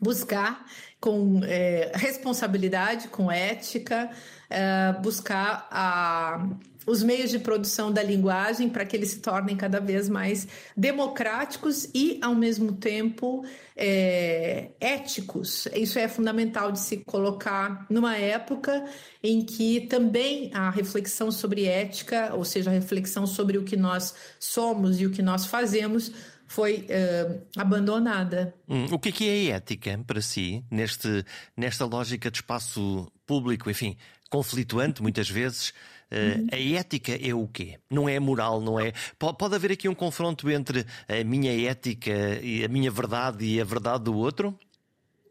buscar 0.00 0.66
com 1.02 1.40
é, 1.42 1.90
responsabilidade, 1.96 3.08
com 3.08 3.30
ética, 3.30 4.08
é, 4.48 4.92
buscar 5.02 5.66
a 5.68 6.46
os 6.86 7.02
meios 7.02 7.30
de 7.30 7.38
produção 7.38 7.92
da 7.92 8.02
linguagem 8.02 8.68
para 8.68 8.84
que 8.84 8.96
eles 8.96 9.10
se 9.10 9.20
tornem 9.20 9.56
cada 9.56 9.80
vez 9.80 10.08
mais 10.08 10.48
democráticos 10.76 11.88
e, 11.94 12.18
ao 12.20 12.34
mesmo 12.34 12.72
tempo, 12.72 13.44
é, 13.76 14.70
éticos. 14.80 15.68
Isso 15.74 15.98
é 15.98 16.08
fundamental 16.08 16.72
de 16.72 16.80
se 16.80 16.98
colocar 16.98 17.86
numa 17.88 18.16
época 18.16 18.84
em 19.22 19.44
que 19.44 19.82
também 19.82 20.50
a 20.52 20.70
reflexão 20.70 21.30
sobre 21.30 21.66
ética, 21.66 22.34
ou 22.34 22.44
seja, 22.44 22.70
a 22.70 22.74
reflexão 22.74 23.26
sobre 23.26 23.58
o 23.58 23.62
que 23.62 23.76
nós 23.76 24.14
somos 24.40 25.00
e 25.00 25.06
o 25.06 25.10
que 25.10 25.22
nós 25.22 25.46
fazemos, 25.46 26.10
foi 26.52 26.86
uh, 26.90 27.40
abandonada. 27.56 28.54
Hum, 28.68 28.84
o 28.92 28.98
que 28.98 29.08
é, 29.08 29.12
que 29.12 29.28
é 29.28 29.46
ética 29.52 29.98
para 30.06 30.20
si, 30.20 30.62
neste, 30.70 31.24
nesta 31.56 31.86
lógica 31.86 32.30
de 32.30 32.38
espaço 32.38 33.10
público, 33.26 33.70
enfim, 33.70 33.96
conflituante 34.28 35.00
muitas 35.00 35.30
vezes? 35.30 35.70
Uh, 36.10 36.46
a 36.52 36.78
ética 36.78 37.12
é 37.12 37.32
o 37.32 37.48
quê? 37.48 37.78
Não 37.90 38.06
é 38.06 38.20
moral, 38.20 38.60
não 38.60 38.78
é? 38.78 38.92
Pode, 39.18 39.38
pode 39.38 39.54
haver 39.54 39.72
aqui 39.72 39.88
um 39.88 39.94
confronto 39.94 40.50
entre 40.50 40.84
a 41.08 41.24
minha 41.24 41.70
ética 41.70 42.38
e 42.42 42.62
a 42.62 42.68
minha 42.68 42.90
verdade 42.90 43.46
e 43.46 43.58
a 43.58 43.64
verdade 43.64 44.04
do 44.04 44.14
outro? 44.14 44.54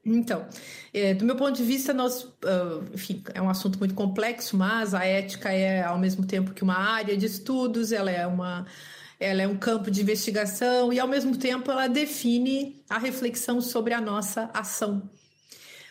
Então, 0.03 0.47
é, 0.91 1.13
do 1.13 1.23
meu 1.23 1.36
ponto 1.36 1.55
de 1.55 1.63
vista, 1.63 1.93
nós, 1.93 2.23
uh, 2.23 2.84
enfim, 2.95 3.21
é 3.36 3.39
um 3.39 3.47
assunto 3.47 3.77
muito 3.77 3.93
complexo, 3.93 4.57
mas 4.57 4.95
a 4.95 5.05
ética 5.05 5.51
é 5.51 5.84
ao 5.84 5.99
mesmo 5.99 6.25
tempo 6.25 6.51
que 6.51 6.63
uma 6.63 6.79
área 6.79 7.15
de 7.15 7.27
estudos, 7.27 7.91
ela 7.91 8.10
é 8.10 8.25
uma 8.25 8.65
ela 9.21 9.43
é 9.43 9.47
um 9.47 9.55
campo 9.55 9.91
de 9.91 10.01
investigação 10.01 10.91
e 10.91 10.99
ao 10.99 11.07
mesmo 11.07 11.38
tempo 11.38 11.69
ela 11.69 11.88
define 11.88 12.84
a 12.89 12.97
reflexão 12.97 13.62
sobre 13.62 13.93
a 13.93 14.01
nossa 14.01 14.49
ação. 14.51 15.07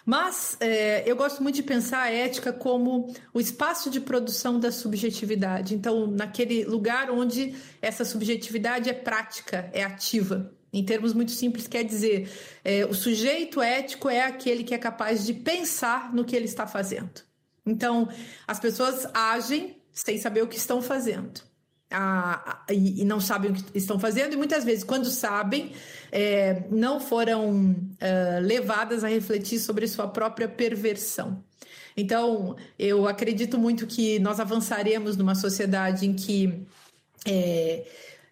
Mas 0.04 0.56
é, 0.58 1.08
eu 1.08 1.14
gosto 1.14 1.40
muito 1.40 1.54
de 1.54 1.62
pensar 1.62 2.02
a 2.02 2.10
ética 2.10 2.52
como 2.52 3.14
o 3.32 3.38
espaço 3.40 3.88
de 3.88 4.00
produção 4.00 4.58
da 4.58 4.72
subjetividade. 4.72 5.76
Então, 5.76 6.08
naquele 6.08 6.64
lugar 6.64 7.08
onde 7.10 7.54
essa 7.80 8.04
subjetividade 8.04 8.90
é 8.90 8.94
prática, 8.94 9.70
é 9.72 9.84
ativa. 9.84 10.52
Em 10.72 10.84
termos 10.84 11.12
muito 11.12 11.30
simples, 11.30 11.68
quer 11.68 11.84
dizer, 11.84 12.28
é, 12.64 12.84
o 12.86 12.94
sujeito 12.94 13.62
ético 13.62 14.08
é 14.08 14.22
aquele 14.22 14.64
que 14.64 14.74
é 14.74 14.78
capaz 14.78 15.24
de 15.24 15.34
pensar 15.34 16.12
no 16.12 16.24
que 16.24 16.34
ele 16.34 16.46
está 16.46 16.66
fazendo. 16.66 17.22
Então, 17.64 18.08
as 18.48 18.58
pessoas 18.58 19.06
agem 19.14 19.80
sem 19.92 20.18
saber 20.18 20.42
o 20.42 20.48
que 20.48 20.56
estão 20.56 20.82
fazendo 20.82 21.49
a, 21.90 22.62
a, 22.68 22.72
e, 22.72 23.04
não 23.04 23.20
sabem 23.20 23.50
o 23.50 23.54
que 23.54 23.76
estão 23.76 23.98
fazendo, 23.98 24.34
e 24.34 24.36
muitas 24.36 24.64
vezes, 24.64 24.84
quando 24.84 25.10
sabem, 25.10 25.72
é, 26.12 26.62
não 26.70 27.00
foram 27.00 27.72
uh, 27.72 28.40
levadas 28.42 29.02
a 29.02 29.08
refletir 29.08 29.58
sobre 29.58 29.88
sua 29.88 30.06
própria 30.06 30.48
perversão. 30.48 31.42
Então, 31.96 32.56
eu 32.78 33.08
acredito 33.08 33.58
muito 33.58 33.86
que 33.86 34.18
nós 34.20 34.38
avançaremos 34.38 35.16
numa 35.16 35.34
sociedade 35.34 36.06
em 36.06 36.14
que, 36.14 36.64
é, 37.26 37.84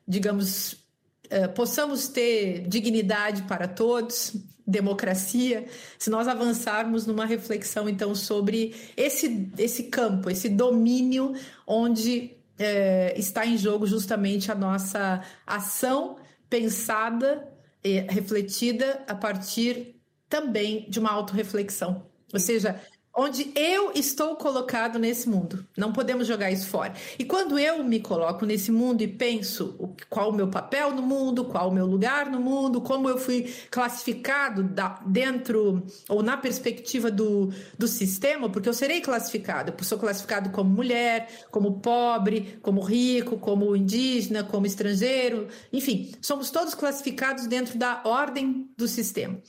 digamos, 0.06 0.72
uh, 0.72 1.52
possamos 1.54 2.08
ter 2.08 2.60
dignidade 2.68 3.42
para 3.42 3.66
todos, 3.66 4.34
democracia, 4.64 5.66
se 5.98 6.10
nós 6.10 6.28
avançarmos 6.28 7.06
numa 7.06 7.24
reflexão, 7.24 7.88
então, 7.88 8.14
sobre 8.14 8.74
esse, 8.96 9.50
esse 9.58 9.84
campo, 9.84 10.30
esse 10.30 10.48
domínio 10.48 11.34
onde 11.66 12.37
é, 12.58 13.18
está 13.18 13.46
em 13.46 13.56
jogo 13.56 13.86
justamente 13.86 14.50
a 14.50 14.54
nossa 14.54 15.22
ação 15.46 16.18
pensada 16.48 17.52
e 17.82 18.00
refletida 18.00 19.04
a 19.06 19.14
partir 19.14 20.00
também 20.28 20.88
de 20.90 20.98
uma 20.98 21.10
autorreflexão. 21.10 22.06
Ou 22.32 22.40
seja, 22.40 22.80
onde 23.18 23.50
eu 23.56 23.90
estou 23.96 24.36
colocado 24.36 24.96
nesse 24.96 25.28
mundo. 25.28 25.66
Não 25.76 25.92
podemos 25.92 26.24
jogar 26.24 26.52
isso 26.52 26.68
fora. 26.68 26.94
E 27.18 27.24
quando 27.24 27.58
eu 27.58 27.82
me 27.82 27.98
coloco 27.98 28.46
nesse 28.46 28.70
mundo 28.70 29.02
e 29.02 29.08
penso 29.08 29.76
qual 30.08 30.30
o 30.30 30.32
meu 30.32 30.46
papel 30.46 30.94
no 30.94 31.02
mundo, 31.02 31.44
qual 31.44 31.68
o 31.68 31.74
meu 31.74 31.84
lugar 31.84 32.30
no 32.30 32.38
mundo, 32.38 32.80
como 32.80 33.08
eu 33.08 33.18
fui 33.18 33.52
classificado 33.72 34.62
dentro 35.04 35.84
ou 36.08 36.22
na 36.22 36.36
perspectiva 36.36 37.10
do, 37.10 37.52
do 37.76 37.88
sistema, 37.88 38.48
porque 38.48 38.68
eu 38.68 38.74
serei 38.74 39.00
classificado. 39.00 39.74
Eu 39.76 39.84
sou 39.84 39.98
classificado 39.98 40.50
como 40.50 40.70
mulher, 40.70 41.28
como 41.50 41.80
pobre, 41.80 42.60
como 42.62 42.80
rico, 42.80 43.36
como 43.36 43.74
indígena, 43.74 44.44
como 44.44 44.64
estrangeiro, 44.64 45.48
enfim, 45.72 46.12
somos 46.22 46.50
todos 46.50 46.74
classificados 46.74 47.46
dentro 47.48 47.76
da 47.76 48.00
ordem 48.04 48.70
do 48.76 48.86
sistema. 48.86 49.40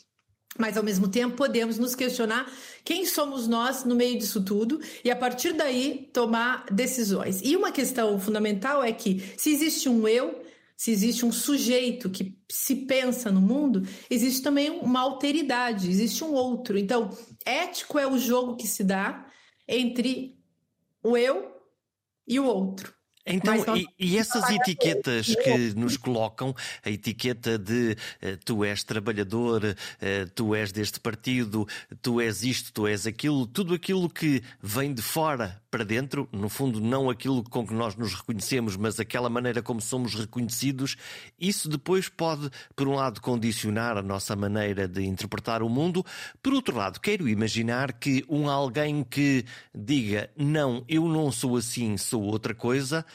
Mas, 0.60 0.76
ao 0.76 0.84
mesmo 0.84 1.08
tempo, 1.08 1.38
podemos 1.38 1.80
nos 1.80 1.96
questionar 1.96 2.52
quem 2.84 3.06
somos 3.06 3.48
nós 3.48 3.86
no 3.86 3.96
meio 3.96 4.20
disso 4.20 4.44
tudo 4.44 4.82
e, 5.06 5.10
a 5.10 5.16
partir 5.16 5.54
daí, 5.54 6.10
tomar 6.12 6.66
decisões. 6.70 7.40
E 7.42 7.56
uma 7.56 7.72
questão 7.72 8.20
fundamental 8.20 8.84
é 8.84 8.92
que, 8.92 9.24
se 9.38 9.52
existe 9.52 9.88
um 9.88 10.06
eu, 10.06 10.44
se 10.76 10.92
existe 10.92 11.26
um 11.26 11.32
sujeito 11.32 12.10
que 12.10 12.38
se 12.52 12.76
pensa 12.76 13.32
no 13.32 13.40
mundo, 13.40 13.88
existe 14.10 14.42
também 14.42 14.70
uma 14.70 15.00
alteridade, 15.00 15.90
existe 15.90 16.26
um 16.26 16.34
outro. 16.34 16.78
Então, 16.78 17.10
ético 17.46 17.98
é 17.98 18.06
o 18.06 18.18
jogo 18.18 18.58
que 18.58 18.68
se 18.68 18.84
dá 18.84 19.26
entre 19.66 20.38
o 21.02 21.16
eu 21.16 21.56
e 22.28 22.38
o 22.38 22.46
outro. 22.46 22.99
Então, 23.26 23.78
e, 23.78 23.88
e, 24.00 24.18
essas 24.18 24.50
etiquetas 24.50 25.36
que 25.36 25.74
nos 25.76 25.98
colocam, 25.98 26.56
a 26.84 26.90
etiqueta 26.90 27.58
de 27.58 27.96
uh, 28.24 28.38
tu 28.44 28.64
és 28.64 28.84
trabalhador, 28.84 29.64
uh, 29.64 30.30
tu 30.34 30.56
és 30.56 30.72
deste 30.72 31.00
partido, 31.00 31.68
tu 32.02 32.20
és 32.22 32.44
isto, 32.44 32.74
tu 32.74 32.88
és 32.88 33.06
aquilo, 33.06 33.46
tudo 33.46 33.74
aquilo 33.74 34.10
que 34.10 34.42
vem 34.62 34.94
de 34.94 35.02
fora 35.02 35.62
para 35.70 35.84
dentro, 35.84 36.28
no 36.32 36.50
fundo, 36.50 36.82
não 36.82 37.10
aquilo 37.10 37.44
com 37.44 37.66
que 37.66 37.74
nós 37.74 37.96
nos 37.96 38.14
reconhecemos, 38.14 38.76
mas 38.76 39.00
aquela 39.00 39.30
maneira 39.30 39.62
como 39.62 39.82
somos 39.82 40.16
reconhecidos, 40.16 40.96
isso 41.40 41.70
depois 41.70 42.10
pode, 42.10 42.50
por 42.76 42.88
um 42.88 42.96
lado, 42.96 43.22
condicionar 43.22 43.98
a 43.98 44.02
nossa 44.02 44.36
maneira 44.36 44.88
de 44.88 45.06
interpretar 45.06 45.62
o 45.62 45.70
mundo, 45.70 46.06
por 46.42 46.54
outro 46.54 46.76
lado, 46.76 47.00
quero 47.00 47.28
imaginar 47.28 47.94
que 47.94 48.26
um 48.28 48.50
alguém 48.50 49.04
que 49.04 49.46
diga 49.74 50.30
não, 50.36 50.84
eu 50.88 51.08
não 51.08 51.32
sou 51.32 51.58
assim, 51.58 51.98
sou 51.98 52.24
outra 52.24 52.54
coisa 52.54 53.06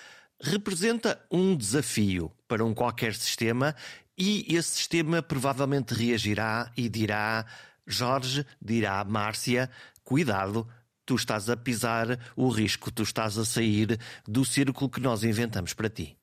representa 0.45 1.21
um 1.31 1.57
desafio 1.57 2.31
para 2.47 2.65
um 2.65 2.75
qualquer 2.75 3.15
sistema. 3.15 3.75
E 4.17 4.55
esse 4.55 4.77
sistema 4.77 5.23
provavelmente 5.23 5.95
reagirá 5.95 6.71
e 6.77 6.89
dirá: 6.89 7.45
Jorge, 7.87 8.47
dirá 8.63 9.05
Márcia, 9.05 9.71
cuidado, 10.05 10.69
tu 11.05 11.15
estás 11.15 11.49
a 11.51 11.57
pisar 11.57 12.19
o 12.37 12.49
risco, 12.49 12.91
tu 12.91 13.03
estás 13.03 13.39
a 13.39 13.45
sair 13.45 13.99
do 14.27 14.45
círculo 14.45 14.91
que 14.91 15.01
nós 15.01 15.25
inventamos 15.25 15.73
para 15.73 15.89
ti. 15.89 16.17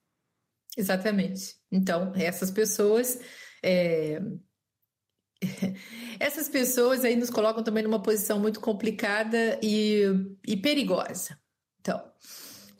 Exatamente. 0.77 1.55
Então, 1.71 2.13
essas 2.15 2.51
pessoas. 2.51 3.19
É... 3.63 4.21
Essas 6.19 6.47
pessoas 6.47 7.03
aí 7.03 7.15
nos 7.15 7.31
colocam 7.31 7.63
também 7.63 7.81
numa 7.81 7.99
posição 7.99 8.39
muito 8.39 8.59
complicada 8.59 9.59
e, 9.59 10.03
e 10.47 10.55
perigosa. 10.55 11.35
Então, 11.79 11.99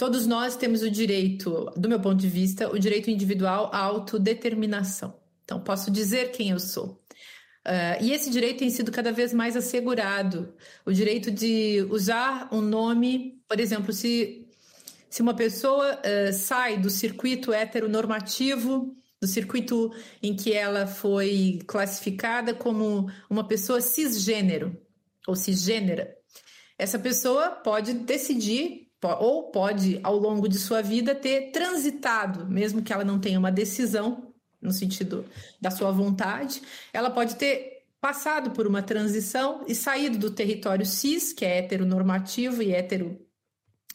Todos 0.02 0.26
nós 0.26 0.56
temos 0.56 0.82
o 0.82 0.90
direito, 0.90 1.72
do 1.78 1.88
meu 1.88 2.00
ponto 2.00 2.16
de 2.20 2.28
vista, 2.28 2.68
o 2.68 2.80
direito 2.80 3.12
individual 3.12 3.70
à 3.72 3.78
autodeterminação. 3.78 5.14
Então, 5.44 5.62
posso 5.62 5.92
dizer 5.92 6.32
quem 6.32 6.50
eu 6.50 6.60
sou. 6.60 7.00
Uh, 7.68 8.04
e 8.04 8.12
esse 8.12 8.30
direito 8.30 8.60
tem 8.60 8.70
sido 8.70 8.92
cada 8.92 9.12
vez 9.12 9.34
mais 9.34 9.56
assegurado. 9.56 10.54
O 10.86 10.92
direito 10.92 11.30
de 11.30 11.86
usar 11.90 12.50
um 12.52 12.62
nome, 12.62 13.40
por 13.48 13.60
exemplo, 13.60 13.94
se, 13.94 14.48
se 15.10 15.22
uma 15.22 15.36
pessoa 15.36 16.00
uh, 16.00 16.34
sai 16.34 16.78
do 16.78 16.90
circuito 16.90 17.54
heteronormativo, 17.54 18.96
do 19.22 19.28
circuito 19.28 19.94
em 20.24 20.36
que 20.36 20.52
ela 20.52 20.88
foi 20.88 21.60
classificada 21.68 22.54
como 22.56 23.12
uma 23.30 23.48
pessoa 23.48 23.80
cisgênero 23.80 24.76
ou 25.28 25.36
cisgênera, 25.36 26.16
essa 26.80 26.98
pessoa 26.98 27.52
pode 27.52 27.94
decidir 27.94 28.88
ou 29.20 29.52
pode, 29.52 30.00
ao 30.04 30.18
longo 30.18 30.48
de 30.48 30.58
sua 30.58 30.82
vida, 30.82 31.14
ter 31.14 31.52
transitado, 31.52 32.48
mesmo 32.48 32.82
que 32.82 32.92
ela 32.94 33.04
não 33.04 33.20
tenha 33.20 33.38
uma 33.38 33.52
decisão 33.52 34.31
no 34.62 34.72
sentido 34.72 35.26
da 35.60 35.72
sua 35.72 35.92
vontade, 35.92 36.62
ela 36.94 37.10
pode 37.10 37.36
ter 37.36 37.82
passado 38.00 38.52
por 38.52 38.66
uma 38.66 38.82
transição 38.82 39.64
e 39.68 39.76
saído 39.76 40.18
do 40.18 40.32
território 40.32 40.86
cis, 40.86 41.34
que 41.34 41.46
é 41.46 41.60
heteronormativo 41.60 42.62
e 42.62 42.74
hetero. 42.74 43.20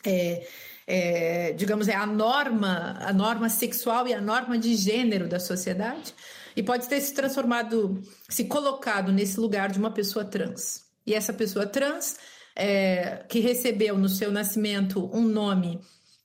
É, 0.04 0.46
é, 0.86 1.52
digamos, 1.52 1.88
é 1.88 1.94
a 1.94 2.06
norma, 2.06 2.96
a 3.00 3.12
norma 3.12 3.48
sexual 3.48 4.06
e 4.06 4.14
a 4.14 4.20
norma 4.20 4.56
de 4.56 4.76
gênero 4.76 5.28
da 5.28 5.40
sociedade, 5.40 6.14
e 6.54 6.62
pode 6.62 6.88
ter 6.88 7.00
se 7.00 7.12
transformado, 7.12 8.00
se 8.28 8.44
colocado 8.44 9.12
nesse 9.12 9.38
lugar 9.40 9.70
de 9.70 9.78
uma 9.78 9.90
pessoa 9.90 10.24
trans. 10.24 10.84
E 11.04 11.12
essa 11.12 11.32
pessoa 11.32 11.66
trans 11.66 12.16
é, 12.54 13.24
que 13.28 13.40
recebeu 13.40 13.98
no 13.98 14.08
seu 14.08 14.30
nascimento 14.30 15.10
um 15.12 15.22
nome 15.22 15.80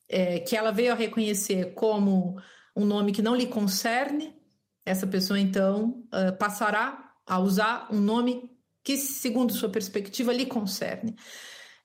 é, 0.07 0.39
que 0.39 0.55
ela 0.55 0.71
veio 0.71 0.91
a 0.91 0.95
reconhecer 0.95 1.73
como 1.73 2.37
um 2.75 2.85
nome 2.85 3.11
que 3.11 3.21
não 3.21 3.35
lhe 3.35 3.47
concerne, 3.47 4.33
essa 4.85 5.05
pessoa 5.05 5.39
então 5.39 6.03
uh, 6.13 6.35
passará 6.37 7.11
a 7.25 7.39
usar 7.39 7.87
um 7.91 7.99
nome 7.99 8.49
que, 8.83 8.97
segundo 8.97 9.53
sua 9.53 9.69
perspectiva, 9.69 10.33
lhe 10.33 10.45
concerne. 10.45 11.15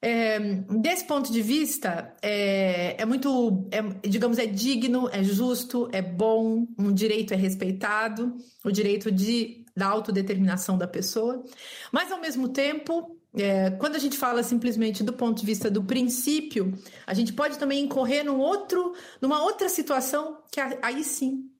É, 0.01 0.39
desse 0.81 1.05
ponto 1.07 1.33
de 1.33 1.43
vista, 1.43 2.15
é, 2.23 3.01
é 3.01 3.05
muito, 3.05 3.69
é, 3.71 3.83
digamos, 4.09 4.39
é 4.39 4.47
digno, 4.47 5.09
é 5.11 5.23
justo, 5.23 5.89
é 5.93 6.03
bom, 6.03 6.67
um 6.79 6.93
direito 6.93 7.33
é 7.33 7.37
respeitado, 7.37 8.37
o 8.65 8.71
direito 8.71 9.11
de, 9.11 9.65
da 9.75 9.87
autodeterminação 9.87 10.77
da 10.77 10.87
pessoa, 10.87 11.43
mas 11.91 12.13
ao 12.13 12.21
mesmo 12.21 12.49
tempo 12.49 13.16
é, 13.37 13.71
quando 13.73 13.97
a 13.97 13.99
gente 13.99 14.17
fala 14.17 14.43
simplesmente 14.43 15.05
do 15.05 15.13
ponto 15.13 15.41
de 15.41 15.47
vista 15.47 15.71
do 15.71 15.85
princípio, 15.85 16.73
a 17.07 17.15
gente 17.15 17.33
pode 17.33 17.59
também 17.59 17.85
incorrer 17.85 18.25
num 18.25 18.39
outro, 18.39 18.95
numa 19.21 19.43
outra 19.43 19.69
situação 19.69 20.43
que 20.51 20.61
aí 20.61 21.05
sim 21.05 21.51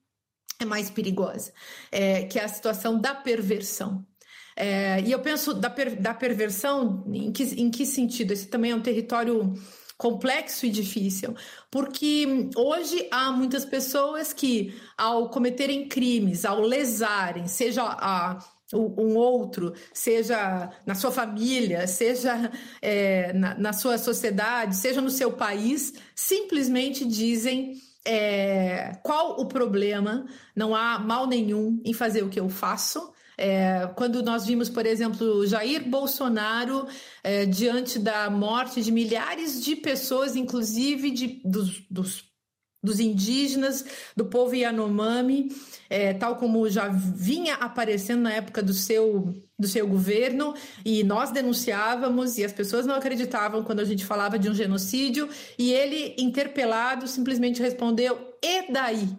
é 0.59 0.65
mais 0.65 0.89
perigosa, 0.89 1.53
é, 1.91 2.23
que 2.23 2.39
é 2.39 2.43
a 2.43 2.47
situação 2.47 2.99
da 2.99 3.13
perversão. 3.13 4.05
É, 4.55 4.99
e 5.01 5.11
eu 5.11 5.19
penso 5.19 5.53
da, 5.53 5.69
per, 5.69 6.01
da 6.01 6.15
perversão 6.15 7.03
em 7.13 7.31
que, 7.31 7.43
em 7.43 7.69
que 7.69 7.85
sentido? 7.85 8.31
Esse 8.31 8.47
também 8.47 8.71
é 8.71 8.75
um 8.75 8.81
território 8.81 9.53
complexo 9.97 10.65
e 10.65 10.69
difícil, 10.69 11.35
porque 11.71 12.49
hoje 12.55 13.07
há 13.11 13.31
muitas 13.31 13.65
pessoas 13.65 14.31
que, 14.31 14.75
ao 14.97 15.29
cometerem 15.29 15.87
crimes, 15.87 16.45
ao 16.45 16.61
lesarem, 16.61 17.47
seja 17.47 17.83
a 17.83 18.39
um 18.73 19.15
outro, 19.15 19.73
seja 19.93 20.69
na 20.85 20.93
sua 20.93 21.11
família, 21.11 21.87
seja 21.87 22.51
é, 22.81 23.31
na, 23.33 23.57
na, 23.57 23.73
sua 23.73 23.97
sociedade, 23.97 24.75
seja 24.75 24.99
no 24.99 25.09
seu 25.09 25.31
país, 25.31 25.93
simplesmente 26.13 27.05
dizem 27.05 27.81
é, 28.05 28.97
qual 29.03 29.39
o 29.39 29.45
problema, 29.45 30.25
não 30.55 30.75
há 30.75 30.99
mal 30.99 31.27
nenhum 31.27 31.81
em 31.85 31.93
fazer 31.93 32.23
o 32.23 32.29
que 32.29 32.39
eu 32.39 32.49
faço. 32.49 33.13
É, 33.37 33.87
quando 33.95 34.23
nós 34.23 34.47
vimos, 34.47 34.67
por 34.67 34.85
exemplo, 34.85 35.45
Jair 35.45 35.87
Bolsonaro 35.87 36.87
é, 37.23 37.45
diante 37.45 37.99
da 37.99 38.29
morte 38.29 38.81
de 38.81 38.91
milhares 38.91 39.63
de 39.63 39.75
pessoas, 39.75 40.35
inclusive 40.35 41.11
de, 41.11 41.41
dos, 41.45 41.81
dos 41.89 42.23
dos 42.83 42.99
indígenas, 42.99 43.85
do 44.15 44.25
povo 44.25 44.55
Yanomami, 44.55 45.49
é, 45.89 46.13
tal 46.13 46.35
como 46.35 46.69
já 46.69 46.87
vinha 46.87 47.55
aparecendo 47.55 48.21
na 48.21 48.33
época 48.33 48.61
do 48.61 48.73
seu, 48.73 49.33
do 49.57 49.67
seu 49.67 49.87
governo, 49.87 50.53
e 50.85 51.03
nós 51.03 51.31
denunciávamos, 51.31 52.37
e 52.37 52.45
as 52.45 52.53
pessoas 52.53 52.85
não 52.85 52.95
acreditavam 52.95 53.63
quando 53.63 53.79
a 53.79 53.85
gente 53.85 54.05
falava 54.05 54.37
de 54.37 54.49
um 54.49 54.53
genocídio, 54.53 55.27
e 55.57 55.71
ele, 55.71 56.15
interpelado, 56.17 57.07
simplesmente 57.07 57.61
respondeu: 57.61 58.35
e 58.43 58.71
daí? 58.71 59.09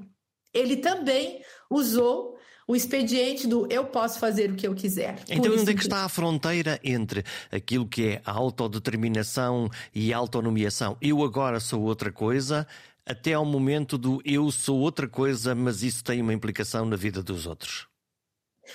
Ele 0.54 0.76
também 0.76 1.42
usou 1.70 2.38
o 2.66 2.76
expediente 2.76 3.46
do 3.46 3.66
eu 3.70 3.86
posso 3.86 4.18
fazer 4.18 4.50
o 4.50 4.54
que 4.54 4.68
eu 4.68 4.74
quiser. 4.74 5.18
Então, 5.28 5.52
onde 5.52 5.70
é 5.70 5.74
que 5.74 5.80
está 5.80 6.04
a 6.04 6.08
fronteira 6.08 6.78
entre 6.84 7.24
aquilo 7.50 7.86
que 7.86 8.08
é 8.08 8.22
a 8.24 8.32
autodeterminação 8.32 9.70
e 9.94 10.12
a 10.12 10.18
autonomiação? 10.18 10.96
Eu 11.00 11.24
agora 11.24 11.60
sou 11.60 11.82
outra 11.82 12.12
coisa 12.12 12.66
até 13.08 13.32
ao 13.32 13.44
momento 13.44 13.96
do 13.96 14.20
eu 14.24 14.50
sou 14.50 14.78
outra 14.78 15.08
coisa, 15.08 15.54
mas 15.54 15.82
isso 15.82 16.04
tem 16.04 16.20
uma 16.20 16.34
implicação 16.34 16.84
na 16.84 16.96
vida 16.96 17.22
dos 17.22 17.46
outros. 17.46 17.86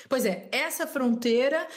Pois 0.09 0.25
é, 0.25 0.49
essa 0.51 0.87
fronteira 0.87 1.67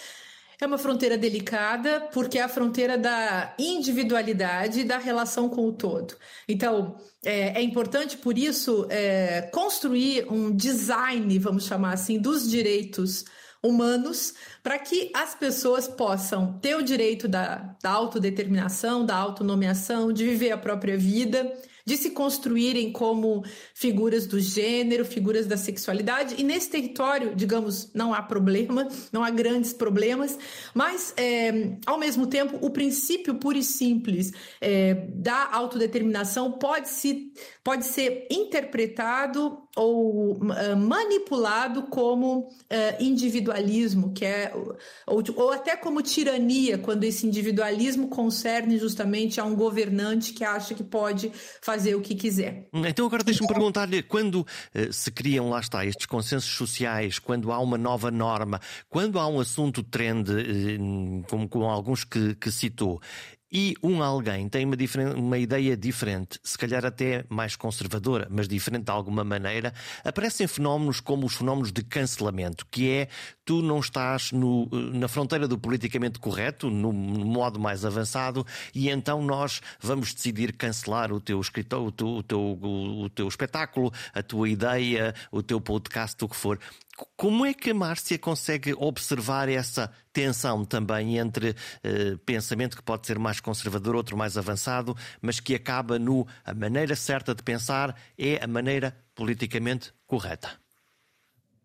é 0.61 0.67
uma 0.67 0.79
fronteira 0.79 1.19
delicada 1.19 2.09
porque 2.13 2.39
é 2.39 2.43
a 2.43 2.49
fronteira 2.49 2.97
da 2.97 3.55
individualidade 3.59 4.81
e 4.81 4.85
da 4.85 4.97
relação 4.97 5.49
com 5.51 5.67
o 5.67 5.73
todo. 5.73 6.17
Então, 6.49 6.97
é, 7.25 7.59
é 7.59 7.63
importante, 7.63 8.17
por 8.17 8.39
isso, 8.39 8.87
é, 8.89 9.43
construir 9.53 10.27
um 10.33 10.51
design, 10.55 11.39
vamos 11.39 11.67
chamar 11.67 11.93
assim, 11.93 12.19
dos 12.19 12.51
direitos 12.51 13.25
humanos 13.63 14.35
para 14.63 14.79
que 14.79 15.11
as 15.15 15.35
pessoas 15.35 15.87
possam 15.89 16.59
ter 16.59 16.75
o 16.77 16.83
direito 16.83 17.29
da, 17.29 17.77
da 17.83 17.91
autodeterminação, 17.91 19.05
da 19.05 19.17
autonomeação, 19.17 20.13
de 20.13 20.25
viver 20.25 20.53
a 20.53 20.59
própria 20.59 20.97
vida 20.97 21.53
de 21.87 21.97
se 21.97 22.11
construírem 22.11 22.91
como 22.91 23.45
figuras 23.73 24.27
do 24.27 24.41
gênero, 24.41 25.05
figuras 25.05 25.47
da 25.47 25.57
sexualidade. 25.57 26.35
E 26.37 26.43
nesse 26.43 26.69
território, 26.69 27.35
digamos, 27.35 27.93
não 27.95 28.13
há 28.13 28.21
problema, 28.21 28.89
não 29.13 29.23
há 29.23 29.31
grandes 29.31 29.73
problemas, 29.73 30.37
mas, 30.75 31.15
é, 31.17 31.79
ao 31.87 31.97
mesmo 31.97 32.27
tempo, 32.27 32.59
o 32.61 32.71
princípio 32.71 33.37
puro 33.37 33.57
e 33.57 33.63
simples 33.63 34.33
é, 34.61 34.95
da 35.15 35.49
autodeterminação 35.53 36.53
pode, 36.53 36.89
se, 36.89 37.33
pode 37.63 37.87
ser 37.87 38.27
interpretado 38.31 39.66
ou 39.77 40.33
uh, 40.33 40.77
manipulado 40.77 41.83
como 41.83 42.39
uh, 42.39 42.49
individualismo, 42.99 44.13
que 44.15 44.25
é 44.25 44.53
ou, 45.07 45.23
ou, 45.37 45.53
até 45.53 45.77
como 45.77 46.03
tirania, 46.03 46.79
quando 46.79 47.05
esse 47.05 47.27
individualismo 47.27 48.09
concerne 48.09 48.79
justamente 48.79 49.39
a 49.39 49.45
um 49.45 49.55
governante 49.55 50.33
que 50.33 50.43
acha 50.43 50.75
que 50.75 50.83
pode 50.83 51.31
fazer 51.61 51.95
o 51.95 52.01
que 52.01 52.15
quiser. 52.15 52.67
Então 52.73 53.07
agora 53.07 53.23
deixe-me 53.23 53.47
perguntar-lhe, 53.47 54.03
quando 54.03 54.41
uh, 54.41 54.93
se 54.93 55.11
criam, 55.11 55.51
lá 55.51 55.61
está, 55.61 55.85
estes 55.85 56.07
consensos 56.07 56.51
sociais, 56.51 57.19
quando 57.19 57.53
há 57.53 57.59
uma 57.59 57.77
nova 57.77 58.11
norma, 58.11 58.59
quando 58.89 59.19
há 59.19 59.29
um 59.29 59.39
assunto 59.39 59.83
trend, 59.83 60.31
como, 61.29 61.47
como 61.49 61.67
alguns 61.67 62.03
que, 62.03 62.35
que 62.37 62.51
citou, 62.51 63.01
e 63.59 63.75
um 63.83 64.03
alguém 64.03 64.51
tem 64.51 64.67
uma, 64.67 64.77
uma, 65.17 65.39
ideia 65.39 65.75
diferente, 65.75 66.39
se 66.43 66.59
calhar 66.59 66.85
até 66.85 67.25
mais 67.27 67.57
conservadora, 67.57 68.29
mas 68.31 68.47
diferente 68.47 68.85
de 68.85 68.91
alguma 68.91 69.25
maneira, 69.25 69.73
aparecem 70.05 70.47
fenómenos 70.47 71.01
como 71.01 71.25
os 71.25 71.37
fenómenos 71.37 71.73
de 71.73 71.83
cancelamento, 71.83 72.67
que 72.71 72.91
é 72.91 73.09
tu 73.47 73.63
não 73.63 73.81
estás 73.81 74.31
no, 74.31 74.69
na 74.93 75.09
fronteira 75.09 75.49
do 75.49 75.57
politicamente 75.57 76.19
correto, 76.19 76.69
no, 76.69 76.93
no, 76.93 77.25
modo 77.25 77.59
mais 77.59 77.83
avançado, 77.83 78.47
e 78.75 78.91
então 78.91 79.23
nós 79.23 79.63
vamos 79.81 80.13
decidir 80.13 80.53
cancelar 80.53 81.11
o 81.11 81.19
teu 81.19 81.41
escritor, 81.41 81.81
o 81.81 81.91
teu, 81.91 82.09
o 82.09 82.23
teu, 82.23 82.59
o 82.61 83.09
teu 83.09 83.27
espetáculo, 83.27 83.91
a 84.13 84.23
tua 84.23 84.51
ideia, 84.51 85.15
o 85.33 85.43
teu 85.43 85.63
podcast, 85.63 86.23
o 86.23 86.29
que 86.29 86.37
for. 86.37 86.59
Como 87.17 87.45
é 87.45 87.53
que 87.53 87.71
a 87.71 87.75
Márcia 87.75 88.19
consegue 88.19 88.73
observar 88.75 89.49
essa 89.49 89.93
tensão 90.13 90.65
também 90.65 91.19
entre 91.19 91.51
uh, 91.51 92.19
pensamento 92.25 92.77
que 92.77 92.83
pode 92.83 93.07
ser 93.07 93.19
mais 93.19 93.39
conservador, 93.39 93.95
outro 93.95 94.17
mais 94.17 94.39
avançado, 94.39 94.97
mas 95.21 95.39
que 95.39 95.55
acaba 95.55 95.99
no 95.99 96.27
a 96.45 96.55
maneira 96.55 96.97
certa 96.97 97.35
de 97.35 97.43
pensar 97.43 97.95
é 98.17 98.43
a 98.43 98.47
maneira 98.47 98.97
politicamente 99.15 99.93
correta? 100.07 100.51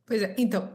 Pois 0.05 0.21
é, 0.21 0.35
então, 0.37 0.69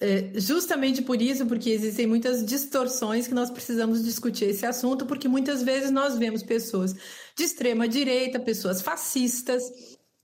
é, 0.00 0.30
justamente 0.38 1.02
por 1.02 1.20
isso, 1.20 1.44
porque 1.46 1.70
existem 1.70 2.06
muitas 2.06 2.46
distorções 2.46 3.26
que 3.26 3.34
nós 3.34 3.50
precisamos 3.50 4.04
discutir 4.04 4.44
esse 4.44 4.64
assunto, 4.64 5.04
porque 5.04 5.26
muitas 5.26 5.64
vezes 5.64 5.90
nós 5.90 6.16
vemos 6.16 6.44
pessoas 6.44 6.94
de 7.36 7.42
extrema 7.42 7.88
direita, 7.88 8.38
pessoas 8.38 8.80
fascistas, 8.80 9.64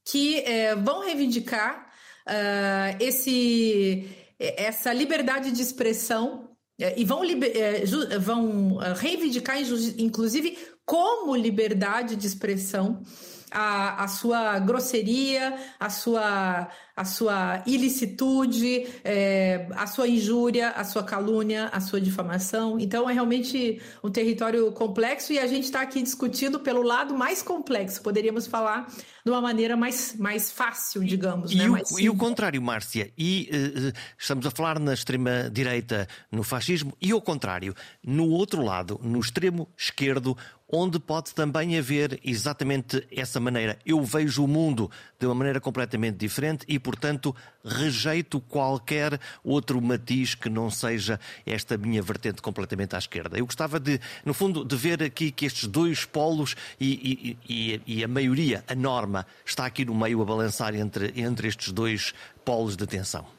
que 0.05 0.39
é, 0.43 0.77
vão 0.77 1.05
reivindicar 1.05 1.88
uh, 2.29 2.97
esse, 3.01 4.09
essa 4.39 4.93
liberdade 4.93 5.51
de 5.51 5.63
expressão 5.63 6.49
é, 6.81 6.99
e 6.99 7.05
vão, 7.05 7.23
é, 7.25 7.85
vão 8.19 8.77
reivindicar, 8.95 9.57
inclusive, 9.99 10.57
como 10.87 11.35
liberdade 11.35 12.15
de 12.15 12.27
expressão 12.27 13.03
a, 13.51 14.05
a 14.05 14.09
sua 14.09 14.59
grosseria, 14.59 15.57
a 15.79 15.91
sua, 15.91 16.69
a 16.97 17.05
sua 17.05 17.63
ilicitude, 17.67 18.87
é, 19.05 19.67
a 19.73 19.87
sua 19.87 20.09
injúria, 20.09 20.71
a 20.71 20.85
sua 20.85 21.03
calúnia, 21.03 21.69
a 21.73 21.81
sua 21.81 22.01
difamação. 22.01 22.79
Então 22.79 23.09
é 23.09 23.13
realmente 23.13 23.81
um 24.03 24.11
território 24.11 24.71
complexo 24.73 25.33
e 25.33 25.39
a 25.39 25.47
gente 25.47 25.65
está 25.65 25.83
aqui 25.83 26.03
discutindo 26.03 26.61
pelo 26.61 26.83
lado 26.83 27.15
mais 27.17 27.43
complexo. 27.43 28.03
Poderíamos 28.03 28.47
falar 28.47 28.89
de 29.25 29.31
uma 29.31 29.41
maneira 29.41 29.77
mais, 29.77 30.17
mais 30.17 30.51
fácil, 30.51 31.05
digamos. 31.05 31.53
E, 31.53 31.57
né? 31.57 31.69
o, 31.69 32.01
e 32.01 32.09
o 32.09 32.17
contrário, 32.17 32.61
Márcia, 32.63 33.13
e 33.17 33.51
uh, 33.53 33.93
estamos 34.19 34.47
a 34.47 34.51
falar 34.51 34.79
na 34.79 34.95
extrema-direita, 34.95 36.09
no 36.33 36.43
fascismo, 36.43 36.97
e 37.01 37.13
o 37.13 37.21
contrário, 37.21 37.75
no 38.03 38.29
outro 38.29 38.63
lado, 38.63 38.99
no 39.03 39.21
extremo 39.21 39.69
esquerdo, 39.77 40.37
onde 40.71 40.99
pode 40.99 41.35
também 41.35 41.79
haver 41.79 42.21
exatamente 42.23 43.07
essa 43.11 43.41
maneira. 43.41 43.79
Eu 43.87 44.03
vejo 44.05 44.45
o 44.45 44.49
mundo 44.49 44.91
de 45.19 45.27
uma 45.27 45.35
maneira 45.35 45.61
completamente 45.61 46.17
diferente 46.17 46.65
e, 46.69 46.79
portanto, 46.79 47.35
rejeito 47.65 48.41
qualquer 48.41 49.19
outro 49.43 49.81
matiz 49.81 50.35
que 50.35 50.51
não 50.51 50.71
seja 50.71 51.19
esta 51.47 51.79
minha 51.79 52.03
vertente 52.03 52.43
completamente 52.43 52.95
à 52.95 52.99
esquerda. 52.99 53.39
Eu 53.39 53.47
gostava 53.47 53.81
de, 53.81 53.99
no 54.25 54.35
fundo, 54.35 54.65
de 54.65 54.77
ver 54.77 55.03
aqui 55.03 55.31
que 55.31 55.47
estes 55.47 55.67
dois 55.67 56.05
polos 56.05 56.55
e, 56.79 57.37
e, 57.49 57.83
e, 57.87 58.05
a 58.05 58.09
maioria, 58.09 58.63
a 58.69 58.75
norma, 58.75 59.27
está 59.45 59.65
aqui 59.65 59.85
no 59.85 59.95
meio 59.95 60.21
a 60.21 60.25
balançar 60.25 60.75
entre, 60.75 61.13
entre 61.17 61.49
estes 61.49 61.73
dois 61.73 62.13
polos 62.45 62.77
de 62.77 62.87
tensão. 62.87 63.38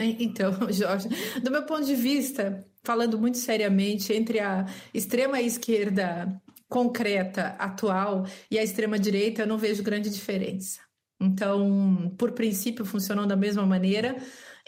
Então, 0.20 0.52
Jorge, 0.70 1.08
do 1.42 1.50
meu 1.50 1.64
ponto 1.64 1.84
de 1.84 1.94
vista, 1.94 2.64
falando 2.82 3.18
muito 3.18 3.38
seriamente, 3.38 4.12
entre 4.12 4.40
a 4.40 4.66
extrema 4.92 5.40
esquerda 5.40 6.40
concreta, 6.68 7.56
atual, 7.58 8.26
e 8.50 8.58
a 8.58 8.62
extrema 8.62 8.98
direita, 8.98 9.42
eu 9.42 9.46
não 9.46 9.58
vejo 9.58 9.82
grande 9.82 10.08
diferença. 10.08 10.80
Então, 11.20 12.14
por 12.16 12.32
princípio, 12.32 12.84
funcionam 12.84 13.26
da 13.26 13.36
mesma 13.36 13.66
maneira 13.66 14.16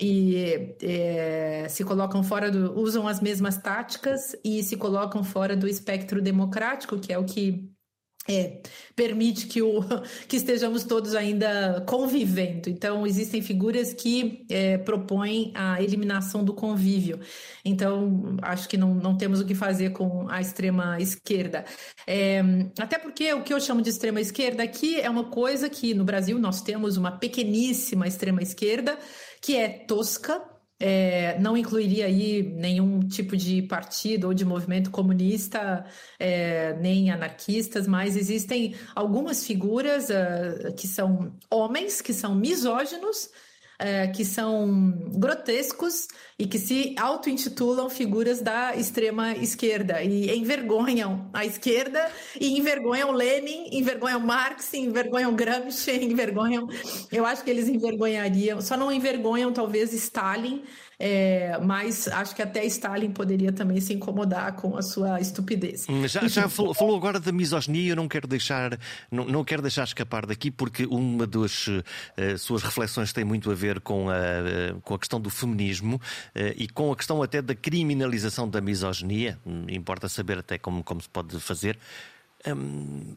e 0.01 0.75
é, 0.83 1.67
se 1.69 1.85
colocam 1.85 2.23
fora 2.23 2.51
do. 2.51 2.79
usam 2.79 3.09
as 3.09 3.21
mesmas 3.21 3.57
táticas 3.57 4.37
e 4.45 4.63
se 4.63 4.77
colocam 4.77 5.25
fora 5.25 5.57
do 5.57 5.69
espectro 5.69 6.21
democrático, 6.21 6.99
que 6.99 7.13
é 7.13 7.19
o 7.19 7.25
que 7.25 7.71
é, 8.29 8.61
permite 8.95 9.47
que, 9.47 9.61
o, 9.61 9.81
que 10.29 10.37
estejamos 10.37 10.85
todos 10.85 11.15
ainda 11.15 11.83
convivendo. 11.87 12.69
Então, 12.69 13.07
existem 13.07 13.43
figuras 13.43 13.93
que 13.93 14.45
é, 14.49 14.79
propõem 14.79 15.53
a 15.55 15.83
eliminação 15.83 16.45
do 16.45 16.55
convívio. 16.55 17.19
Então, 17.65 18.37
acho 18.43 18.69
que 18.69 18.77
não, 18.77 18.95
não 18.95 19.17
temos 19.17 19.41
o 19.41 19.45
que 19.45 19.55
fazer 19.55 19.91
com 19.91 20.29
a 20.29 20.41
extrema 20.41 21.01
esquerda. 21.01 21.65
É, 22.07 22.43
até 22.79 22.99
porque 22.99 23.33
o 23.33 23.43
que 23.43 23.53
eu 23.53 23.61
chamo 23.61 23.83
de 23.83 23.91
extrema 23.91 24.21
esquerda 24.21 24.63
aqui 24.63 25.01
é 25.01 25.11
uma 25.11 25.25
coisa 25.25 25.69
que 25.69 25.95
no 25.95 26.05
Brasil 26.05 26.39
nós 26.39 26.63
temos 26.63 26.97
uma 26.97 27.11
pequeníssima 27.11 28.07
extrema 28.07 28.43
esquerda 28.43 28.99
que 29.41 29.57
é 29.57 29.69
tosca, 29.69 30.41
é, 30.85 31.39
não 31.39 31.57
incluiria 31.57 32.07
aí 32.07 32.43
nenhum 32.43 32.99
tipo 33.07 33.37
de 33.37 33.63
partido 33.63 34.27
ou 34.27 34.35
de 34.35 34.45
movimento 34.45 34.91
comunista, 34.91 35.87
é, 36.19 36.75
nem 36.81 37.09
anarquistas, 37.09 37.87
mas 37.87 38.17
existem 38.17 38.75
algumas 38.93 39.47
figuras 39.47 40.09
uh, 40.09 40.75
que 40.75 40.89
são 40.89 41.33
homens, 41.49 42.01
que 42.01 42.13
são 42.13 42.35
misóginos, 42.35 43.31
é, 43.83 44.07
que 44.07 44.25
são 44.25 44.93
grotescos 45.17 46.07
e 46.39 46.47
que 46.47 46.57
se 46.57 46.95
auto-intitulam 46.97 47.91
figuras 47.91 48.41
da 48.41 48.77
extrema 48.77 49.33
esquerda 49.33 50.01
e 50.01 50.31
envergonham 50.39 51.29
a 51.33 51.45
esquerda 51.45 52.09
e 52.41 52.57
envergonham 52.57 53.11
Lenin, 53.11 53.71
envergonham 53.73 54.21
Marx, 54.21 54.73
envergonham 54.73 55.35
Gramsci, 55.35 55.91
envergonham. 56.05 56.69
Eu 57.11 57.27
acho 57.27 57.43
que 57.43 57.51
eles 57.51 57.69
envergonhariam, 57.69 58.61
só 58.61 58.77
não 58.77 58.93
envergonham 58.93 59.53
talvez 59.53 59.93
Stalin, 59.93 60.63
é, 61.05 61.59
mas 61.59 62.07
acho 62.07 62.33
que 62.33 62.41
até 62.41 62.65
Stalin 62.65 63.11
poderia 63.11 63.51
também 63.51 63.81
se 63.81 63.93
incomodar 63.93 64.53
com 64.53 64.77
a 64.77 64.83
sua 64.83 65.21
estupidez. 65.21 65.85
Hum, 65.89 66.07
já, 66.07 66.29
já 66.29 66.49
falou, 66.49 66.73
falou, 66.73 66.97
agora 66.97 67.19
da 67.19 67.33
misoginia, 67.33 67.91
eu 67.91 67.97
não 67.97 68.07
quero 68.07 68.29
deixar, 68.29 68.79
não, 69.11 69.25
não 69.25 69.43
quero 69.43 69.61
deixar 69.61 69.83
escapar 69.83 70.27
daqui, 70.27 70.49
porque 70.49 70.87
uma 70.87 71.27
das 71.27 71.67
uh, 71.67 71.83
suas 72.39 72.63
reflexões 72.63 73.13
tem 73.13 73.25
muito 73.25 73.51
a 73.51 73.55
ver 73.55 73.81
com 73.81 74.09
a, 74.09 74.13
uh, 74.13 74.81
com 74.83 74.95
a 74.95 74.99
questão 74.99 75.21
do 75.21 75.29
feminismo 75.29 75.97
uh, 75.97 76.55
e 76.57 76.69
com 76.69 76.93
a 76.93 76.97
questão 76.97 77.21
até 77.21 77.43
da 77.43 77.57
criminalização 77.57 78.49
da 78.49 78.61
misoginia. 78.61 79.41
Hum, 79.45 79.67
importa 79.71 80.09
saber 80.09 80.39
até 80.39 80.57
como, 80.57 80.85
como 80.85 81.01
se 81.01 81.09
pode 81.09 81.37
fazer. 81.41 81.81
Um, 82.47 83.17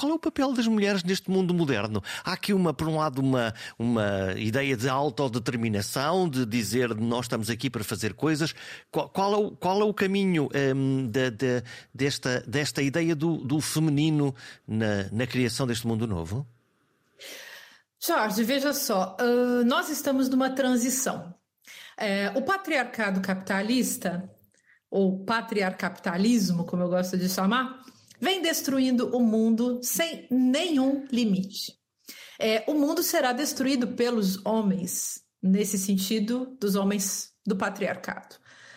qual 0.00 0.12
é 0.12 0.14
o 0.14 0.18
papel 0.18 0.54
das 0.54 0.66
mulheres 0.66 1.04
neste 1.04 1.30
mundo 1.30 1.52
moderno? 1.52 2.02
Há 2.24 2.32
aqui, 2.32 2.54
uma, 2.54 2.72
por 2.72 2.88
um 2.88 2.96
lado, 2.96 3.20
uma, 3.20 3.52
uma 3.78 4.32
ideia 4.34 4.74
de 4.74 4.88
autodeterminação, 4.88 6.26
de 6.26 6.46
dizer 6.46 6.94
nós 6.94 7.26
estamos 7.26 7.50
aqui 7.50 7.68
para 7.68 7.84
fazer 7.84 8.14
coisas. 8.14 8.54
Qual, 8.90 9.10
qual, 9.10 9.34
é, 9.34 9.36
o, 9.36 9.50
qual 9.50 9.78
é 9.82 9.84
o 9.84 9.92
caminho 9.92 10.48
um, 10.74 11.06
de, 11.06 11.30
de, 11.30 11.62
desta, 11.92 12.40
desta 12.46 12.80
ideia 12.80 13.14
do, 13.14 13.44
do 13.44 13.60
feminino 13.60 14.34
na, 14.66 15.06
na 15.12 15.26
criação 15.26 15.66
deste 15.66 15.86
mundo 15.86 16.06
novo? 16.06 16.46
Jorge, 18.02 18.42
veja 18.42 18.72
só, 18.72 19.18
uh, 19.20 19.62
nós 19.66 19.90
estamos 19.90 20.30
numa 20.30 20.48
transição. 20.48 21.34
É, 21.98 22.32
o 22.34 22.40
patriarcado 22.40 23.20
capitalista, 23.20 24.26
ou 24.90 25.22
patriarcapitalismo, 25.24 26.64
como 26.64 26.82
eu 26.82 26.88
gosto 26.88 27.18
de 27.18 27.28
chamar, 27.28 27.79
vem 28.20 28.42
destruindo 28.42 29.16
o 29.16 29.20
mundo 29.20 29.80
sem 29.82 30.26
nenhum 30.30 31.06
limite. 31.10 31.74
É, 32.38 32.64
o 32.66 32.74
mundo 32.74 33.02
será 33.02 33.32
destruído 33.32 33.88
pelos 33.88 34.44
homens 34.44 35.22
nesse 35.42 35.78
sentido 35.78 36.56
dos 36.60 36.74
homens 36.74 37.32
do 37.46 37.56
patriarcado. 37.56 38.36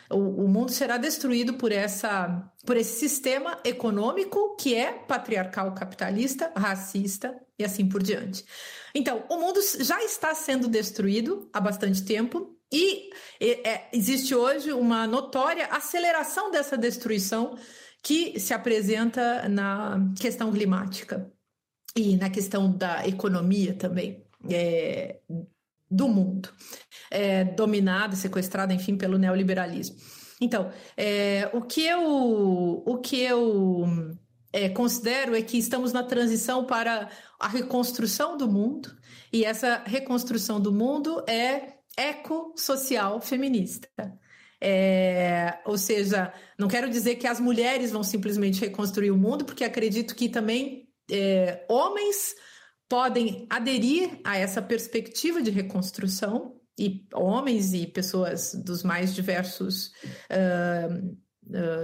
O, 0.09 0.45
o, 0.45 0.47
mundo 0.47 0.71
será 0.71 0.97
destruído 0.97 1.55
por 1.55 1.71
essa 1.71 2.51
por 2.65 2.77
esse 2.77 2.99
sistema 2.99 3.59
econômico 3.63 4.55
que 4.57 4.75
é 4.75 4.91
patriarcal 4.91 5.73
capitalista, 5.73 6.51
racista 6.55 7.35
e 7.57 7.63
assim 7.63 7.87
por 7.87 8.03
diante. 8.03 8.45
Então, 8.93 9.23
o 9.29 9.37
mundo 9.37 9.59
já 9.79 10.03
está 10.03 10.35
sendo 10.35 10.67
destruído 10.67 11.49
há 11.51 11.59
bastante 11.59 12.03
tempo 12.03 12.55
e 12.71 13.09
é, 13.39 13.87
existe 13.93 14.33
hoje 14.35 14.71
uma 14.71 15.07
notória 15.07 15.67
aceleração 15.67 16.51
dessa 16.51 16.77
destruição 16.77 17.57
que 18.03 18.37
se 18.39 18.53
apresenta 18.53 19.47
na 19.47 20.11
questão 20.19 20.51
climática 20.51 21.31
e 21.95 22.17
na 22.17 22.29
questão 22.29 22.69
da 22.71 23.07
economia 23.07 23.73
também 23.73 24.25
é, 24.51 25.19
do 25.89 26.09
mundo, 26.09 26.49
é, 27.09 27.45
dominada, 27.45 28.15
sequestrada, 28.15 28.73
enfim, 28.73 28.97
pelo 28.97 29.17
neoliberalismo. 29.17 29.95
Então, 30.41 30.69
é, 30.97 31.49
o 31.53 31.61
que 31.61 31.85
eu, 31.85 32.83
o 32.85 32.97
que 32.97 33.21
eu 33.21 33.85
é, 34.51 34.67
considero 34.69 35.33
é 35.33 35.41
que 35.41 35.57
estamos 35.57 35.93
na 35.93 36.03
transição 36.03 36.65
para 36.65 37.09
a 37.39 37.47
reconstrução 37.47 38.35
do 38.35 38.51
mundo, 38.51 38.93
e 39.31 39.45
essa 39.45 39.81
reconstrução 39.85 40.59
do 40.59 40.73
mundo 40.73 41.23
é 41.27 41.77
ecossocial 41.97 43.21
feminista. 43.21 43.87
É, 44.65 45.59
ou 45.65 45.77
seja, 45.77 46.31
não 46.57 46.69
quero 46.69 46.89
dizer 46.89 47.15
que 47.15 47.27
as 47.27 47.37
mulheres 47.37 47.91
vão 47.91 48.01
simplesmente 48.01 48.61
reconstruir 48.61 49.11
o 49.11 49.17
mundo, 49.17 49.43
porque 49.43 49.65
acredito 49.65 50.15
que 50.15 50.29
também 50.29 50.87
é, 51.11 51.65
homens 51.67 52.33
podem 52.87 53.45
aderir 53.49 54.21
a 54.23 54.37
essa 54.37 54.61
perspectiva 54.61 55.41
de 55.41 55.51
reconstrução, 55.51 56.61
e 56.77 57.05
homens 57.13 57.73
e 57.73 57.85
pessoas 57.85 58.53
dos 58.53 58.83
mais 58.83 59.13
diversos, 59.13 59.91
uh, 60.31 61.17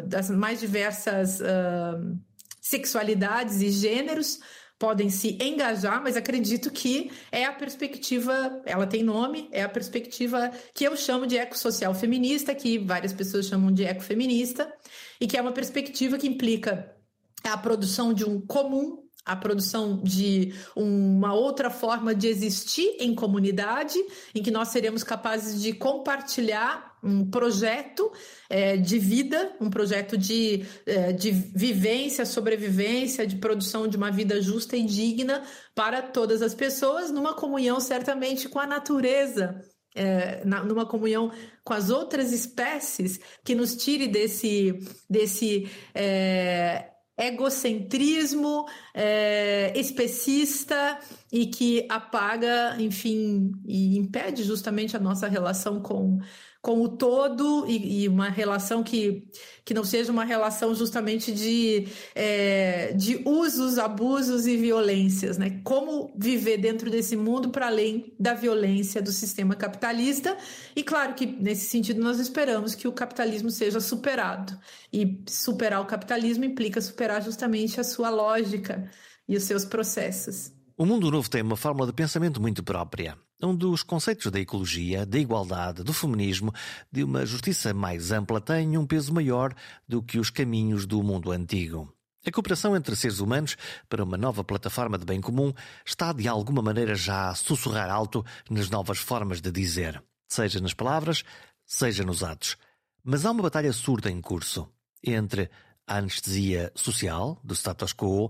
das 0.08 0.30
mais 0.30 0.60
diversas 0.60 1.40
uh, 1.42 2.20
sexualidades 2.62 3.62
e 3.62 3.70
gêneros 3.70 4.40
podem 4.80 5.10
se 5.10 5.38
engajar, 5.44 6.02
mas 6.02 6.16
acredito 6.16 6.72
que 6.72 7.12
é 7.30 7.44
a 7.44 7.52
perspectiva, 7.52 8.62
ela 8.66 8.88
tem 8.88 9.04
nome, 9.04 9.50
é 9.52 9.62
a 9.62 9.68
perspectiva 9.68 10.50
que 10.74 10.86
eu 10.86 10.96
chamo 10.96 11.28
de 11.28 11.38
ecossocial 11.38 11.94
feminista, 11.94 12.56
que 12.56 12.80
várias 12.80 13.12
pessoas 13.12 13.46
chamam 13.46 13.74
de 13.74 13.84
ecofeminista, 13.84 14.74
e 15.20 15.28
que 15.28 15.38
é 15.38 15.42
uma 15.42 15.52
perspectiva 15.52 16.18
que 16.18 16.28
implica 16.28 16.96
a 17.44 17.58
produção 17.58 18.14
de 18.14 18.24
um 18.24 18.40
comum 18.40 19.09
a 19.26 19.36
produção 19.36 20.02
de 20.02 20.54
uma 20.76 21.34
outra 21.34 21.70
forma 21.70 22.16
de 22.16 22.28
existir 22.28 22.98
em 23.00 23.14
comunidade, 23.14 24.00
em 24.34 24.42
que 24.42 24.50
nós 24.50 24.70
seremos 24.70 25.04
capazes 25.04 25.62
de 25.62 25.74
compartilhar 25.74 26.98
um 27.04 27.30
projeto 27.30 28.12
é, 28.50 28.76
de 28.76 29.00
vida, 29.00 29.56
um 29.62 29.70
projeto 29.70 30.18
de, 30.18 30.66
é, 30.86 31.14
de 31.14 31.32
vivência, 31.32 32.26
sobrevivência, 32.26 33.26
de 33.26 33.38
produção 33.38 33.88
de 33.88 33.96
uma 33.96 34.12
vida 34.12 34.42
justa 34.42 34.76
e 34.76 34.84
digna 34.84 35.44
para 35.74 36.02
todas 36.02 36.42
as 36.42 36.54
pessoas, 36.54 37.12
numa 37.12 37.34
comunhão 37.34 37.80
certamente 37.80 38.50
com 38.50 38.60
a 38.60 38.68
natureza. 38.68 39.62
É, 39.96 40.46
na, 40.46 40.64
numa 40.64 40.86
comunhão 40.86 41.32
com 41.64 41.74
as 41.74 41.90
outras 41.90 42.32
espécies 42.32 43.20
que 43.44 43.56
nos 43.56 43.76
tire 43.76 44.08
desse, 44.08 44.80
desse 45.10 45.68
é, 45.96 46.89
egocentrismo 47.20 48.66
é, 48.94 49.74
especista 49.76 51.00
e 51.32 51.48
que 51.48 51.86
apaga, 51.90 52.76
enfim, 52.80 53.52
e 53.68 53.98
impede 53.98 54.44
justamente 54.44 54.96
a 54.96 55.00
nossa 55.00 55.28
relação 55.28 55.82
com, 55.82 56.20
com 56.62 56.82
o 56.82 56.90
todo 56.90 57.66
e, 57.68 58.04
e, 58.04 58.08
uma 58.08 58.30
relação 58.30 58.84
que, 58.84 59.30
que 59.64 59.74
não 59.74 59.86
seja 59.86 60.12
uma 60.12 60.26
relação 60.26 60.76
justamente 60.76 61.32
de, 61.32 61.88
é, 62.14 62.92
de 62.94 63.22
usos, 63.26 63.78
abusos 63.78 64.46
e 64.46 64.58
violências, 64.58 65.38
né? 65.38 65.62
Como 65.64 66.14
viver 66.18 66.58
dentro 66.58 66.90
desse 66.90 67.16
mundo 67.16 67.50
para 67.50 67.68
além 67.68 68.14
da 68.20 68.34
violência 68.34 69.02
do 69.02 69.12
sistema 69.12 69.56
capitalista. 69.56 70.38
E 70.76 70.84
claro 70.84 71.14
que 71.14 71.26
nesse 71.26 71.70
sentido 71.70 72.02
nós 72.02 72.20
esperamos 72.20 72.76
que 72.76 72.88
o 72.88 72.92
capitalismo 72.92 73.50
seja 73.50 73.80
superado. 73.80 74.60
E 74.92 75.24
superar 75.30 75.82
o 75.82 75.86
capitalismo 75.86 76.44
implica 76.44 76.82
superar 76.82 77.24
justamente 77.24 77.80
a 77.80 77.84
sua 77.86 78.10
lógica 78.10 78.90
e 79.28 79.38
os 79.38 79.44
seus 79.44 79.64
processos. 79.64 80.52
O 80.78 80.86
mundo 80.86 81.10
novo 81.10 81.30
tem 81.30 81.42
uma 81.42 81.56
fórmula 81.56 81.88
de 81.88 81.94
pensamento 81.94 82.42
muito 82.42 82.64
própria, 82.64 83.18
onde 83.42 83.66
os 83.66 83.84
conceitos 83.84 84.32
da 84.32 84.40
ecologia, 84.40 85.06
da 85.06 85.18
igualdade, 85.18 85.84
do 85.84 85.94
feminismo, 85.94 86.54
de 86.92 87.04
uma 87.04 87.26
justiça 87.26 87.74
mais 87.74 88.12
ampla 88.12 88.42
têm 88.42 88.78
um 88.78 88.86
peso 88.86 89.14
maior 89.14 89.54
do 89.88 90.04
que 90.04 90.20
os 90.20 90.30
caminhos 90.30 90.86
do 90.86 91.02
mundo 91.02 91.32
antigo. 91.32 91.94
A 92.26 92.32
cooperação 92.32 92.76
entre 92.76 92.96
seres 92.96 93.20
humanos 93.20 93.56
para 93.88 94.04
uma 94.04 94.18
nova 94.18 94.44
plataforma 94.44 94.98
de 94.98 95.06
bem 95.06 95.22
comum 95.22 95.54
está 95.86 96.12
de 96.12 96.28
alguma 96.28 96.62
maneira 96.62 96.94
já 96.94 97.30
a 97.30 97.36
sussurrar 97.36 97.90
alto 97.90 98.26
nas 98.50 98.70
novas 98.70 98.98
formas 98.98 99.40
de 99.40 99.52
dizer, 99.52 100.04
seja 100.28 100.60
nas 100.60 100.74
palavras, 100.74 101.24
seja 101.66 102.04
nos 102.04 102.22
atos. 102.22 102.58
Mas 103.04 103.26
há 103.26 103.32
uma 103.32 103.44
batalha 103.44 103.72
surda 103.72 104.12
em 104.12 104.20
curso 104.22 104.70
entre 105.02 105.50
a 105.88 105.98
anestesia 105.98 106.72
social 106.76 107.40
do 107.42 107.56
status 107.56 107.94
quo 107.94 108.30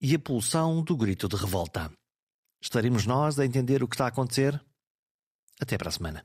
e 0.00 0.14
a 0.14 0.18
pulsão 0.18 0.82
do 0.82 0.94
grito 0.94 1.26
de 1.26 1.36
revolta. 1.36 1.90
Estaremos 2.62 3.06
nós 3.06 3.40
a 3.40 3.44
entender 3.44 3.82
o 3.82 3.88
que 3.88 3.96
está 3.96 4.04
a 4.04 4.08
acontecer? 4.08 4.62
Até 5.60 5.76
para 5.76 5.88
a 5.88 5.92
semana. 5.92 6.24